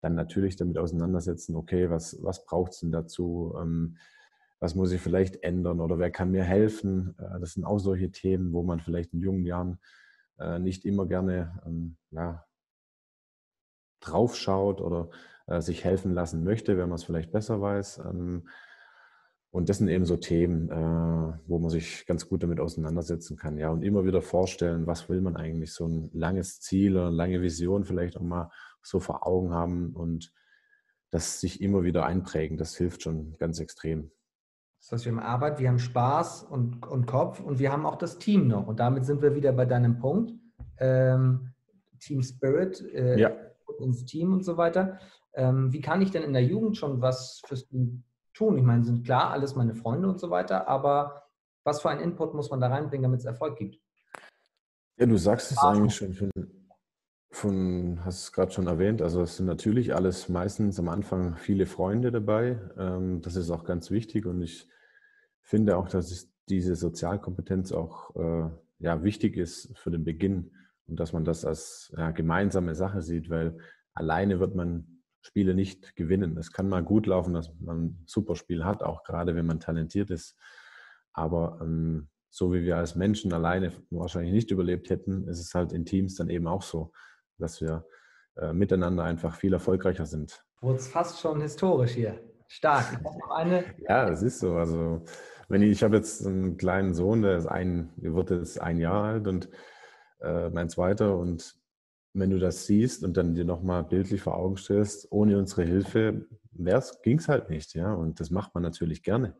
dann 0.00 0.14
natürlich 0.14 0.56
damit 0.56 0.78
auseinandersetzen, 0.78 1.56
okay, 1.56 1.90
was, 1.90 2.22
was 2.22 2.44
braucht 2.44 2.72
es 2.72 2.80
denn 2.80 2.92
dazu? 2.92 3.54
Ähm, 3.60 3.98
was 4.60 4.74
muss 4.74 4.92
ich 4.92 5.00
vielleicht 5.00 5.42
ändern 5.42 5.80
oder 5.80 5.98
wer 5.98 6.10
kann 6.10 6.30
mir 6.30 6.44
helfen? 6.44 7.16
Äh, 7.18 7.40
das 7.40 7.54
sind 7.54 7.64
auch 7.64 7.78
solche 7.78 8.10
Themen, 8.10 8.52
wo 8.52 8.62
man 8.62 8.80
vielleicht 8.80 9.12
in 9.12 9.20
jungen 9.20 9.44
Jahren 9.44 9.78
äh, 10.38 10.58
nicht 10.58 10.84
immer 10.84 11.06
gerne 11.06 11.60
ähm, 11.66 11.96
ja, 12.10 12.44
draufschaut 14.00 14.80
oder 14.80 15.10
äh, 15.46 15.60
sich 15.60 15.84
helfen 15.84 16.14
lassen 16.14 16.44
möchte, 16.44 16.76
wenn 16.78 16.88
man 16.88 16.96
es 16.96 17.04
vielleicht 17.04 17.32
besser 17.32 17.60
weiß. 17.60 17.98
Ähm, 17.98 18.48
und 19.50 19.68
das 19.68 19.78
sind 19.78 19.88
eben 19.88 20.04
so 20.04 20.16
Themen, 20.16 20.70
äh, 20.70 21.38
wo 21.46 21.58
man 21.58 21.70
sich 21.70 22.04
ganz 22.06 22.28
gut 22.28 22.42
damit 22.42 22.60
auseinandersetzen 22.60 23.36
kann. 23.36 23.56
Ja, 23.56 23.70
und 23.70 23.82
immer 23.82 24.04
wieder 24.04 24.20
vorstellen, 24.20 24.86
was 24.86 25.08
will 25.08 25.20
man 25.20 25.36
eigentlich, 25.36 25.72
so 25.72 25.86
ein 25.86 26.10
langes 26.12 26.60
Ziel 26.60 26.96
oder 26.96 27.06
eine 27.06 27.16
lange 27.16 27.40
Vision 27.40 27.84
vielleicht 27.84 28.16
auch 28.16 28.22
mal 28.22 28.50
so 28.82 29.00
vor 29.00 29.26
Augen 29.26 29.52
haben 29.52 29.94
und 29.94 30.32
das 31.10 31.40
sich 31.40 31.62
immer 31.62 31.82
wieder 31.82 32.04
einprägen. 32.04 32.58
Das 32.58 32.76
hilft 32.76 33.02
schon 33.02 33.36
ganz 33.38 33.58
extrem. 33.58 34.10
Das 34.80 34.92
heißt, 34.92 35.04
wir 35.06 35.12
haben 35.12 35.20
Arbeit, 35.20 35.58
wir 35.58 35.68
haben 35.68 35.78
Spaß 35.78 36.44
und, 36.44 36.86
und 36.86 37.06
Kopf 37.06 37.40
und 37.40 37.58
wir 37.58 37.72
haben 37.72 37.86
auch 37.86 37.96
das 37.96 38.18
Team 38.18 38.48
noch. 38.48 38.66
Und 38.66 38.80
damit 38.80 39.06
sind 39.06 39.22
wir 39.22 39.34
wieder 39.34 39.52
bei 39.52 39.64
deinem 39.64 39.98
Punkt. 39.98 40.32
Ähm, 40.78 41.52
Team 41.98 42.22
Spirit, 42.22 42.80
äh, 42.92 43.18
ja. 43.18 43.30
ins 43.80 44.04
Team 44.04 44.32
und 44.32 44.44
so 44.44 44.56
weiter. 44.56 44.98
Ähm, 45.32 45.72
wie 45.72 45.80
kann 45.80 46.02
ich 46.02 46.10
denn 46.10 46.22
in 46.22 46.32
der 46.32 46.44
Jugend 46.44 46.76
schon 46.76 47.00
was 47.00 47.40
fürs 47.46 47.66
Team 47.66 48.04
tun. 48.38 48.56
Ich 48.56 48.64
meine, 48.64 48.84
sind 48.84 49.04
klar 49.04 49.30
alles 49.30 49.56
meine 49.56 49.74
Freunde 49.74 50.08
und 50.08 50.18
so 50.18 50.30
weiter, 50.30 50.68
aber 50.68 51.24
was 51.64 51.82
für 51.82 51.90
einen 51.90 52.00
Input 52.00 52.34
muss 52.34 52.50
man 52.50 52.60
da 52.60 52.68
reinbringen, 52.68 53.02
damit 53.02 53.20
es 53.20 53.26
Erfolg 53.26 53.58
gibt? 53.58 53.78
Ja, 54.96 55.06
du 55.06 55.16
sagst 55.16 55.52
es 55.52 55.58
eigentlich 55.58 55.94
schon 55.94 56.14
von, 56.14 56.30
von 57.30 58.04
hast 58.04 58.22
es 58.22 58.32
gerade 58.32 58.52
schon 58.52 58.66
erwähnt, 58.66 59.02
also 59.02 59.22
es 59.22 59.36
sind 59.36 59.46
natürlich 59.46 59.94
alles 59.94 60.28
meistens 60.28 60.78
am 60.78 60.88
Anfang 60.88 61.36
viele 61.36 61.66
Freunde 61.66 62.10
dabei. 62.10 62.58
Ähm, 62.78 63.20
das 63.20 63.36
ist 63.36 63.50
auch 63.50 63.64
ganz 63.64 63.90
wichtig 63.90 64.26
und 64.26 64.42
ich 64.42 64.68
finde 65.42 65.76
auch, 65.76 65.88
dass 65.88 66.30
diese 66.48 66.74
Sozialkompetenz 66.74 67.72
auch 67.72 68.14
äh, 68.16 68.50
ja, 68.78 69.02
wichtig 69.02 69.36
ist 69.36 69.76
für 69.76 69.90
den 69.90 70.04
Beginn 70.04 70.52
und 70.86 70.98
dass 70.98 71.12
man 71.12 71.24
das 71.24 71.44
als 71.44 71.92
ja, 71.96 72.10
gemeinsame 72.10 72.74
Sache 72.74 73.02
sieht, 73.02 73.28
weil 73.28 73.58
alleine 73.92 74.40
wird 74.40 74.54
man 74.54 74.97
Spiele 75.20 75.54
nicht 75.54 75.96
gewinnen. 75.96 76.36
Es 76.36 76.52
kann 76.52 76.68
mal 76.68 76.82
gut 76.82 77.06
laufen, 77.06 77.34
dass 77.34 77.52
man 77.60 77.84
ein 77.84 78.02
super 78.06 78.36
Spiel 78.36 78.64
hat, 78.64 78.82
auch 78.82 79.02
gerade 79.02 79.34
wenn 79.34 79.46
man 79.46 79.60
talentiert 79.60 80.10
ist. 80.10 80.36
Aber 81.12 81.58
ähm, 81.60 82.08
so 82.30 82.52
wie 82.52 82.62
wir 82.62 82.76
als 82.76 82.94
Menschen 82.94 83.32
alleine 83.32 83.72
wahrscheinlich 83.90 84.32
nicht 84.32 84.50
überlebt 84.50 84.90
hätten, 84.90 85.26
ist 85.28 85.40
es 85.40 85.54
halt 85.54 85.72
in 85.72 85.84
Teams 85.84 86.14
dann 86.14 86.30
eben 86.30 86.46
auch 86.46 86.62
so, 86.62 86.92
dass 87.38 87.60
wir 87.60 87.86
äh, 88.36 88.52
miteinander 88.52 89.04
einfach 89.04 89.34
viel 89.34 89.52
erfolgreicher 89.52 90.06
sind. 90.06 90.44
Wurde 90.60 90.78
es 90.78 90.88
fast 90.88 91.20
schon 91.20 91.40
historisch 91.40 91.92
hier. 91.92 92.20
Stark. 92.48 93.00
Ja, 93.88 94.08
es 94.08 94.22
ist 94.22 94.40
so. 94.40 94.56
Also, 94.56 95.04
wenn 95.48 95.62
ich, 95.62 95.70
ich 95.70 95.82
habe 95.82 95.96
jetzt 95.96 96.26
einen 96.26 96.56
kleinen 96.56 96.94
Sohn, 96.94 97.22
der 97.22 97.36
ist 97.36 97.46
ein, 97.46 97.92
der 97.96 98.14
wird 98.14 98.30
jetzt 98.30 98.60
ein 98.60 98.78
Jahr 98.78 99.04
alt 99.04 99.28
und 99.28 99.48
äh, 100.20 100.48
mein 100.50 100.68
zweiter 100.68 101.16
und 101.16 101.57
wenn 102.18 102.30
du 102.30 102.38
das 102.38 102.66
siehst 102.66 103.04
und 103.04 103.16
dann 103.16 103.34
dir 103.34 103.44
nochmal 103.44 103.84
bildlich 103.84 104.20
vor 104.20 104.36
Augen 104.36 104.56
stellst, 104.56 105.10
ohne 105.10 105.38
unsere 105.38 105.64
Hilfe 105.64 106.26
ging 107.02 107.18
es 107.18 107.28
halt 107.28 107.50
nicht, 107.50 107.74
ja. 107.74 107.92
Und 107.92 108.20
das 108.20 108.30
macht 108.30 108.54
man 108.54 108.62
natürlich 108.62 109.02
gerne. 109.02 109.36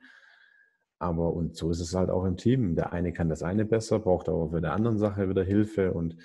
Aber 0.99 1.32
und 1.32 1.56
so 1.56 1.70
ist 1.70 1.80
es 1.80 1.94
halt 1.94 2.11
auch 2.11 2.25
im 2.25 2.37
Team. 2.37 2.75
Der 2.75 2.92
eine 2.92 3.12
kann 3.12 3.28
das 3.28 3.42
eine 3.42 3.64
besser, 3.64 3.99
braucht 4.00 4.28
aber 4.28 4.50
für 4.50 4.61
der 4.61 4.73
anderen 4.73 4.99
Sache 4.99 5.28
wieder 5.28 5.44
Hilfe 5.44 5.92
und 5.92 6.16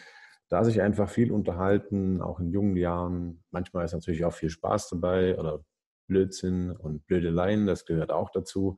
da 0.50 0.63
sich 0.63 0.81
einfach 0.81 1.10
viel 1.10 1.31
unterhalten, 1.31 2.22
auch 2.22 2.39
in 2.39 2.51
jungen 2.51 2.75
Jahren. 2.75 3.43
Manchmal 3.51 3.86
ist 3.86 3.93
natürlich 3.93 4.25
auch 4.25 4.33
viel 4.33 4.50
Spaß 4.50 4.89
dabei 4.89 5.38
oder 5.38 5.63
Blödsinn 6.07 6.72
und 6.72 7.05
Blödeleien, 7.07 7.65
das 7.65 7.86
gehört 7.86 8.12
auch 8.12 8.29
dazu. 8.29 8.77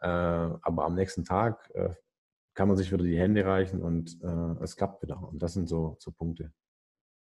Äh, 0.00 0.08
aber 0.08 0.84
am 0.84 0.94
nächsten 0.94 1.24
Tag 1.24 1.70
äh, 1.74 1.90
kann 2.54 2.68
man 2.68 2.76
sich 2.76 2.92
wieder 2.92 3.04
die 3.04 3.18
Hände 3.18 3.44
reichen 3.44 3.82
und 3.82 4.20
äh, 4.22 4.62
es 4.62 4.76
klappt 4.76 5.02
wieder. 5.02 5.22
Und 5.22 5.42
das 5.42 5.54
sind 5.54 5.68
so, 5.68 5.96
so 5.98 6.10
Punkte. 6.12 6.52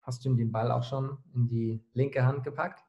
Hast 0.04 0.24
du 0.24 0.28
ihm 0.28 0.36
den 0.36 0.52
Ball 0.52 0.70
auch 0.70 0.82
schon 0.82 1.16
in 1.34 1.48
die 1.48 1.82
linke 1.94 2.24
Hand 2.24 2.44
gepackt? 2.44 2.84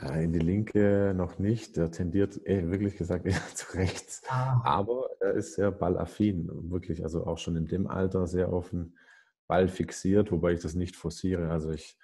Ja, 0.00 0.10
in 0.14 0.32
die 0.32 0.40
linke 0.40 1.12
noch 1.16 1.38
nicht. 1.38 1.78
Er 1.78 1.90
tendiert 1.90 2.40
ey, 2.44 2.68
wirklich 2.70 2.96
gesagt 2.96 3.26
eher 3.26 3.40
zu 3.54 3.76
rechts. 3.76 4.22
Ah. 4.28 4.60
Aber 4.64 5.08
er 5.20 5.34
ist 5.34 5.54
sehr 5.54 5.70
ballaffin, 5.70 6.48
wirklich. 6.70 7.02
Also 7.02 7.26
auch 7.26 7.38
schon 7.38 7.56
in 7.56 7.66
dem 7.66 7.86
Alter 7.86 8.26
sehr 8.26 8.52
auf 8.52 8.70
den 8.70 8.96
Ball 9.46 9.68
fixiert, 9.68 10.32
wobei 10.32 10.52
ich 10.52 10.60
das 10.60 10.74
nicht 10.74 10.96
forciere. 10.96 11.50
Also 11.50 11.70
ich 11.70 11.96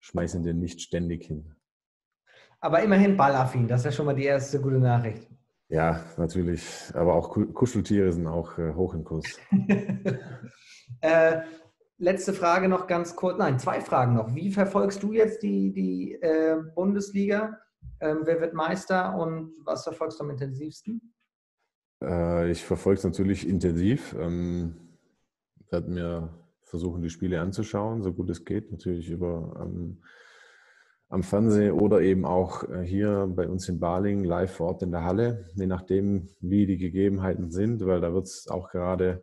schmeiße 0.00 0.38
ihn 0.38 0.42
den 0.42 0.58
nicht 0.58 0.80
ständig 0.80 1.26
hin. 1.26 1.54
Aber 2.60 2.82
immerhin 2.82 3.16
ballaffin, 3.16 3.66
das 3.66 3.80
ist 3.80 3.84
ja 3.86 3.92
schon 3.92 4.06
mal 4.06 4.14
die 4.14 4.24
erste 4.24 4.60
gute 4.60 4.78
Nachricht. 4.78 5.28
Ja, 5.68 6.04
natürlich. 6.16 6.92
Aber 6.92 7.14
auch 7.14 7.30
Kuscheltiere 7.54 8.12
sind 8.12 8.26
auch 8.26 8.58
äh, 8.58 8.74
hoch 8.74 8.94
im 8.94 9.04
Kurs. 9.04 9.24
äh, 11.00 11.40
letzte 12.02 12.32
Frage 12.32 12.68
noch 12.68 12.86
ganz 12.86 13.16
kurz. 13.16 13.38
Nein, 13.38 13.58
zwei 13.58 13.80
Fragen 13.80 14.14
noch. 14.14 14.34
Wie 14.34 14.50
verfolgst 14.50 15.02
du 15.02 15.12
jetzt 15.12 15.42
die, 15.42 15.72
die 15.72 16.14
äh, 16.20 16.56
Bundesliga? 16.74 17.58
Ähm, 18.00 18.22
wer 18.24 18.40
wird 18.40 18.54
Meister 18.54 19.16
und 19.16 19.52
was 19.64 19.84
verfolgst 19.84 20.18
du 20.18 20.24
am 20.24 20.30
intensivsten? 20.30 21.14
Äh, 22.02 22.50
ich 22.50 22.64
verfolge 22.64 22.98
es 22.98 23.04
natürlich 23.04 23.48
intensiv. 23.48 24.14
Ähm, 24.18 24.74
werde 25.70 25.90
mir 25.90 26.28
versuchen, 26.62 27.02
die 27.02 27.10
Spiele 27.10 27.40
anzuschauen, 27.40 28.02
so 28.02 28.12
gut 28.12 28.30
es 28.30 28.44
geht. 28.44 28.72
Natürlich 28.72 29.08
über 29.08 29.60
ähm, 29.62 30.02
am 31.08 31.22
Fernsehen 31.22 31.72
oder 31.72 32.00
eben 32.00 32.24
auch 32.24 32.68
äh, 32.68 32.82
hier 32.82 33.30
bei 33.32 33.46
uns 33.46 33.68
in 33.68 33.78
Baling 33.78 34.24
live 34.24 34.52
vor 34.52 34.68
Ort 34.68 34.82
in 34.82 34.90
der 34.90 35.04
Halle, 35.04 35.46
je 35.54 35.66
nachdem, 35.66 36.28
wie 36.40 36.66
die 36.66 36.78
Gegebenheiten 36.78 37.50
sind, 37.50 37.86
weil 37.86 38.00
da 38.00 38.12
wird 38.12 38.26
es 38.26 38.48
auch 38.48 38.70
gerade 38.70 39.22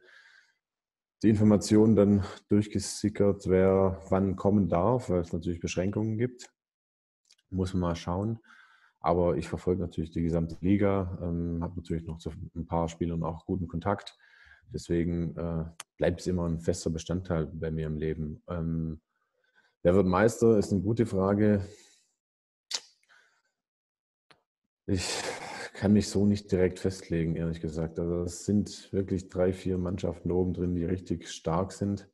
die 1.22 1.30
Information 1.30 1.96
dann 1.96 2.24
durchgesickert, 2.48 3.48
wer 3.48 4.02
wann 4.10 4.36
kommen 4.36 4.70
darf, 4.70 5.10
weil 5.10 5.22
es 5.22 5.34
natürlich 5.34 5.60
Beschränkungen 5.60 6.18
gibt. 6.18 6.50
Muss 7.50 7.74
man 7.74 7.82
mal 7.82 7.96
schauen. 7.96 8.40
Aber 9.02 9.38
ich 9.38 9.48
verfolge 9.48 9.82
natürlich 9.82 10.12
die 10.12 10.22
gesamte 10.22 10.58
Liga, 10.62 11.18
ähm, 11.22 11.60
habe 11.62 11.76
natürlich 11.78 12.06
noch 12.06 12.18
zu 12.18 12.32
ein 12.56 12.66
paar 12.66 12.90
Spielern 12.90 13.24
auch 13.24 13.46
guten 13.46 13.68
Kontakt. 13.68 14.18
Deswegen 14.74 15.36
äh, 15.38 15.66
bleibt 15.98 16.22
es 16.22 16.28
immer 16.28 16.48
ein 16.48 16.60
fester 16.60 16.90
Bestandteil 16.90 17.48
bei 17.48 17.72
mir 17.72 17.88
im 17.88 17.98
Leben. 17.98 18.44
Ähm, 18.48 19.02
wer 19.84 19.96
wird 19.96 20.06
Meister, 20.06 20.58
ist 20.58 20.72
eine 20.72 20.82
gute 20.82 21.06
Frage. 21.06 21.66
Ich 24.86 25.24
kann 25.80 25.94
mich 25.94 26.10
so 26.10 26.26
nicht 26.26 26.52
direkt 26.52 26.78
festlegen, 26.78 27.38
ehrlich 27.38 27.62
gesagt. 27.62 28.00
Also 28.00 28.24
es 28.24 28.44
sind 28.44 28.92
wirklich 28.92 29.30
drei, 29.30 29.54
vier 29.54 29.78
Mannschaften 29.78 30.30
oben 30.30 30.54
drin, 30.54 30.76
die 30.76 30.84
richtig 30.84 31.30
stark 31.30 31.72
sind. 31.72 32.10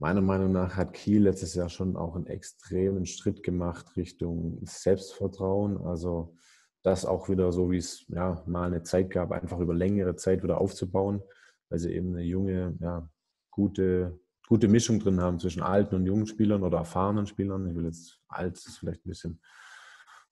Meiner 0.00 0.20
Meinung 0.20 0.50
nach 0.50 0.74
hat 0.74 0.92
Kiel 0.92 1.22
letztes 1.22 1.54
Jahr 1.54 1.68
schon 1.68 1.96
auch 1.96 2.16
einen 2.16 2.26
extremen 2.26 3.06
Schritt 3.06 3.44
gemacht 3.44 3.96
Richtung 3.96 4.58
Selbstvertrauen. 4.64 5.78
Also 5.78 6.34
das 6.82 7.04
auch 7.04 7.28
wieder 7.28 7.52
so, 7.52 7.70
wie 7.70 7.76
es 7.76 8.04
ja 8.08 8.42
mal 8.48 8.66
eine 8.66 8.82
Zeit 8.82 9.10
gab, 9.10 9.30
einfach 9.30 9.60
über 9.60 9.72
längere 9.72 10.16
Zeit 10.16 10.42
wieder 10.42 10.60
aufzubauen, 10.60 11.22
weil 11.68 11.78
sie 11.78 11.92
eben 11.92 12.16
eine 12.16 12.24
junge, 12.24 12.76
ja, 12.80 13.08
gute, 13.52 14.18
gute 14.48 14.66
Mischung 14.66 14.98
drin 14.98 15.20
haben 15.20 15.38
zwischen 15.38 15.62
alten 15.62 15.94
und 15.94 16.04
jungen 16.04 16.26
Spielern 16.26 16.64
oder 16.64 16.78
erfahrenen 16.78 17.26
Spielern. 17.26 17.68
Ich 17.68 17.76
will 17.76 17.84
jetzt 17.84 18.18
alt 18.26 18.56
ist 18.56 18.78
vielleicht 18.78 19.06
ein 19.06 19.10
bisschen 19.10 19.40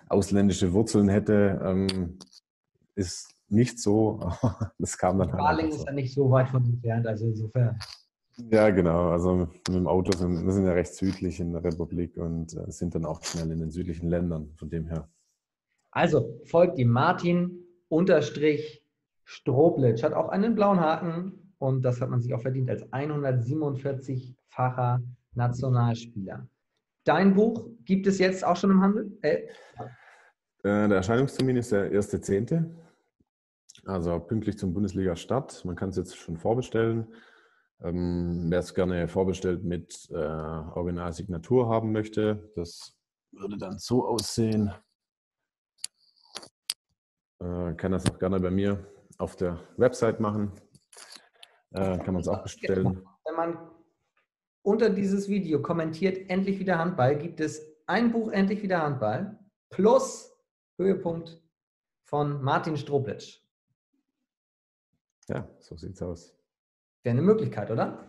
ausländische 0.10 0.72
Wurzeln 0.72 1.10
hätte. 1.10 1.60
Ähm, 1.64 2.20
ist 2.94 3.34
nicht 3.48 3.80
so, 3.80 4.32
das 4.78 4.96
kam 4.96 5.18
dann 5.18 5.32
halt. 5.32 5.40
Baling 5.40 5.70
ist 5.70 5.88
ja 5.88 5.92
nicht 5.92 6.14
so 6.14 6.30
weit 6.30 6.50
von 6.50 6.64
entfernt, 6.64 7.08
also 7.08 7.26
insofern. 7.26 7.80
Ja, 8.50 8.70
genau. 8.70 9.10
Also 9.10 9.36
mit 9.36 9.68
dem 9.68 9.88
Auto 9.88 10.18
sind 10.18 10.46
wir 10.46 10.52
sind 10.52 10.66
ja 10.66 10.74
recht 10.74 10.94
südlich 10.94 11.40
in 11.40 11.54
der 11.54 11.64
Republik 11.64 12.18
und 12.18 12.56
äh, 12.56 12.72
sind 12.72 12.96
dann 12.96 13.06
auch 13.06 13.24
schnell 13.24 13.52
in 13.52 13.60
den 13.60 13.72
südlichen 13.72 14.10
Ländern, 14.10 14.52
von 14.56 14.70
dem 14.70 14.88
her. 14.88 15.10
Also 15.92 16.40
folgt 16.46 16.80
ihm 16.80 16.90
Martin 16.90 17.60
unterstrich 17.90 18.84
Stroblitsch, 19.26 20.04
hat 20.04 20.14
auch 20.14 20.30
einen 20.30 20.56
blauen 20.56 20.80
Haken 20.80 21.54
und 21.58 21.84
das 21.84 22.00
hat 22.02 22.10
man 22.10 22.22
sich 22.22 22.34
auch 22.34 22.42
verdient 22.42 22.70
als 22.70 22.84
147-facher 22.92 25.02
Nationalspieler. 25.36 26.48
Dein 27.04 27.34
Buch 27.34 27.68
gibt 27.86 28.08
es 28.08 28.20
jetzt 28.20 28.46
auch 28.46 28.56
schon 28.56 28.72
im 28.72 28.82
Handel? 28.82 29.12
Äh, 29.22 29.48
äh 30.64 30.88
der 30.88 30.98
Erscheinungstermin 30.98 31.58
ist 31.58 31.72
der 31.72 31.92
1.10. 31.92 32.70
Also 33.86 34.20
pünktlich 34.20 34.58
zum 34.58 34.74
Bundesliga-Start. 34.74 35.64
Man 35.66 35.76
kann 35.76 35.90
es 35.90 35.98
jetzt 35.98 36.18
schon 36.18 36.38
vorbestellen. 36.38 37.08
Ähm, 37.82 38.48
wer 38.50 38.60
es 38.60 38.74
gerne 38.74 39.08
vorbestellt 39.08 39.64
mit 39.64 40.10
äh, 40.12 40.16
Originalsignatur 40.16 41.70
haben 41.70 41.92
möchte, 41.92 42.52
das 42.56 42.98
würde 43.32 43.58
dann 43.58 43.80
so 43.80 44.06
aussehen. 44.06 44.74
Äh, 47.40 47.74
kann 47.76 47.94
das 47.94 48.10
auch 48.10 48.20
gerne 48.20 48.40
bei 48.40 48.52
mir 48.52 48.86
auf 49.18 49.38
der 49.38 49.60
Website 49.78 50.20
machen. 50.20 50.52
Äh, 51.72 52.00
kann 52.00 52.14
man 52.14 52.22
es 52.22 52.28
auch 52.28 52.44
bestellen. 52.44 53.06
Wenn 53.24 53.36
man 53.36 53.72
unter 54.62 54.90
dieses 54.90 55.30
Video 55.30 55.62
kommentiert, 55.62 56.30
endlich 56.30 56.60
wieder 56.60 56.78
Handball, 56.78 57.18
gibt 57.18 57.40
es 57.40 57.62
ein 57.86 58.12
Buch, 58.12 58.32
endlich 58.32 58.62
wieder 58.62 58.82
Handball, 58.82 59.40
plus 59.70 60.36
Höhepunkt 60.78 61.42
von 62.04 62.42
Martin 62.44 62.76
Stroblitsch. 62.76 63.42
Ja, 65.28 65.48
so 65.60 65.78
sieht's 65.78 66.02
aus. 66.02 66.39
Wäre 67.04 67.14
eine 67.14 67.22
Möglichkeit, 67.22 67.72
oder? 67.72 68.06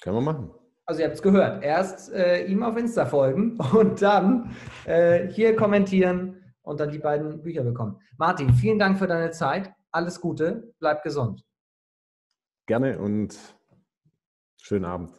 Können 0.00 0.16
wir 0.16 0.22
machen. 0.22 0.50
Also 0.86 1.00
ihr 1.00 1.06
habt 1.06 1.16
es 1.16 1.22
gehört. 1.22 1.62
Erst 1.62 2.12
äh, 2.12 2.46
ihm 2.46 2.62
auf 2.62 2.76
Insta 2.76 3.06
folgen 3.06 3.58
und 3.74 4.00
dann 4.00 4.56
äh, 4.86 5.28
hier 5.28 5.54
kommentieren 5.54 6.54
und 6.62 6.80
dann 6.80 6.90
die 6.90 6.98
beiden 6.98 7.42
Bücher 7.42 7.62
bekommen. 7.62 8.00
Martin, 8.16 8.52
vielen 8.54 8.78
Dank 8.78 8.98
für 8.98 9.06
deine 9.06 9.30
Zeit. 9.30 9.70
Alles 9.90 10.20
Gute. 10.20 10.74
Bleib 10.80 11.02
gesund. 11.02 11.42
Gerne 12.66 12.98
und 12.98 13.38
schönen 14.60 14.84
Abend. 14.84 15.10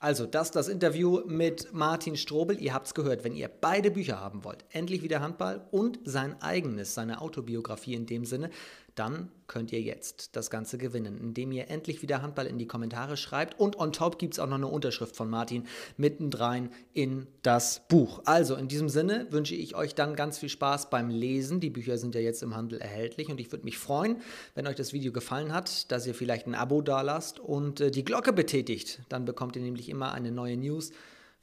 Also, 0.00 0.26
das 0.26 0.50
das 0.50 0.68
Interview 0.68 1.22
mit 1.26 1.72
Martin 1.72 2.16
Strobel. 2.16 2.60
Ihr 2.60 2.74
habt 2.74 2.88
es 2.88 2.94
gehört, 2.94 3.24
wenn 3.24 3.34
ihr 3.34 3.48
beide 3.48 3.90
Bücher 3.90 4.20
haben 4.20 4.44
wollt, 4.44 4.64
endlich 4.70 5.02
wieder 5.02 5.20
Handball 5.20 5.66
und 5.70 5.98
sein 6.04 6.40
eigenes, 6.42 6.94
seine 6.94 7.20
Autobiografie 7.20 7.94
in 7.94 8.04
dem 8.04 8.24
Sinne, 8.24 8.50
dann 8.94 9.30
könnt 9.46 9.72
ihr 9.72 9.80
jetzt 9.80 10.36
das 10.36 10.50
Ganze 10.50 10.78
gewinnen, 10.78 11.18
indem 11.18 11.52
ihr 11.52 11.68
endlich 11.68 12.02
wieder 12.02 12.22
Handball 12.22 12.46
in 12.46 12.58
die 12.58 12.66
Kommentare 12.66 13.16
schreibt. 13.16 13.58
Und 13.58 13.78
on 13.78 13.92
top 13.92 14.18
gibt 14.18 14.34
es 14.34 14.40
auch 14.40 14.46
noch 14.46 14.56
eine 14.56 14.66
Unterschrift 14.66 15.16
von 15.16 15.28
Martin 15.28 15.66
mittendrein 15.96 16.70
in 16.92 17.26
das 17.42 17.82
Buch. 17.88 18.22
Also 18.24 18.54
in 18.54 18.68
diesem 18.68 18.88
Sinne 18.88 19.26
wünsche 19.30 19.54
ich 19.54 19.74
euch 19.74 19.94
dann 19.94 20.16
ganz 20.16 20.38
viel 20.38 20.48
Spaß 20.48 20.90
beim 20.90 21.10
Lesen. 21.10 21.60
Die 21.60 21.70
Bücher 21.70 21.98
sind 21.98 22.14
ja 22.14 22.20
jetzt 22.20 22.42
im 22.42 22.56
Handel 22.56 22.80
erhältlich 22.80 23.28
und 23.28 23.40
ich 23.40 23.52
würde 23.52 23.64
mich 23.64 23.78
freuen, 23.78 24.20
wenn 24.54 24.66
euch 24.66 24.76
das 24.76 24.92
Video 24.92 25.12
gefallen 25.12 25.52
hat, 25.52 25.90
dass 25.90 26.06
ihr 26.06 26.14
vielleicht 26.14 26.46
ein 26.46 26.54
Abo 26.54 26.80
dalasst 26.80 27.38
und 27.38 27.80
äh, 27.80 27.90
die 27.90 28.04
Glocke 28.04 28.32
betätigt. 28.32 29.02
Dann 29.08 29.24
bekommt 29.24 29.56
ihr 29.56 29.62
nämlich 29.62 29.88
immer 29.88 30.12
eine 30.12 30.30
neue 30.30 30.56
News 30.56 30.92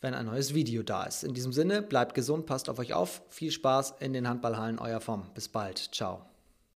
wenn 0.02 0.16
ein 0.16 0.26
neues 0.26 0.56
Video 0.56 0.82
da 0.82 1.04
ist. 1.04 1.24
In 1.24 1.36
diesem 1.36 1.54
Sinne, 1.54 1.84
bleibt 1.84 2.16
gesund, 2.16 2.48
passt 2.48 2.70
auf 2.70 2.80
euch 2.80 2.94
auf. 2.94 3.22
Viel 3.30 3.52
Spaß 3.52 3.96
in 4.00 4.14
den 4.14 4.28
Handballhallen, 4.28 4.80
euer 4.80 5.00
Vom. 5.00 5.30
Bis 5.36 5.48
bald. 5.48 5.78
Ciao. 5.94 6.31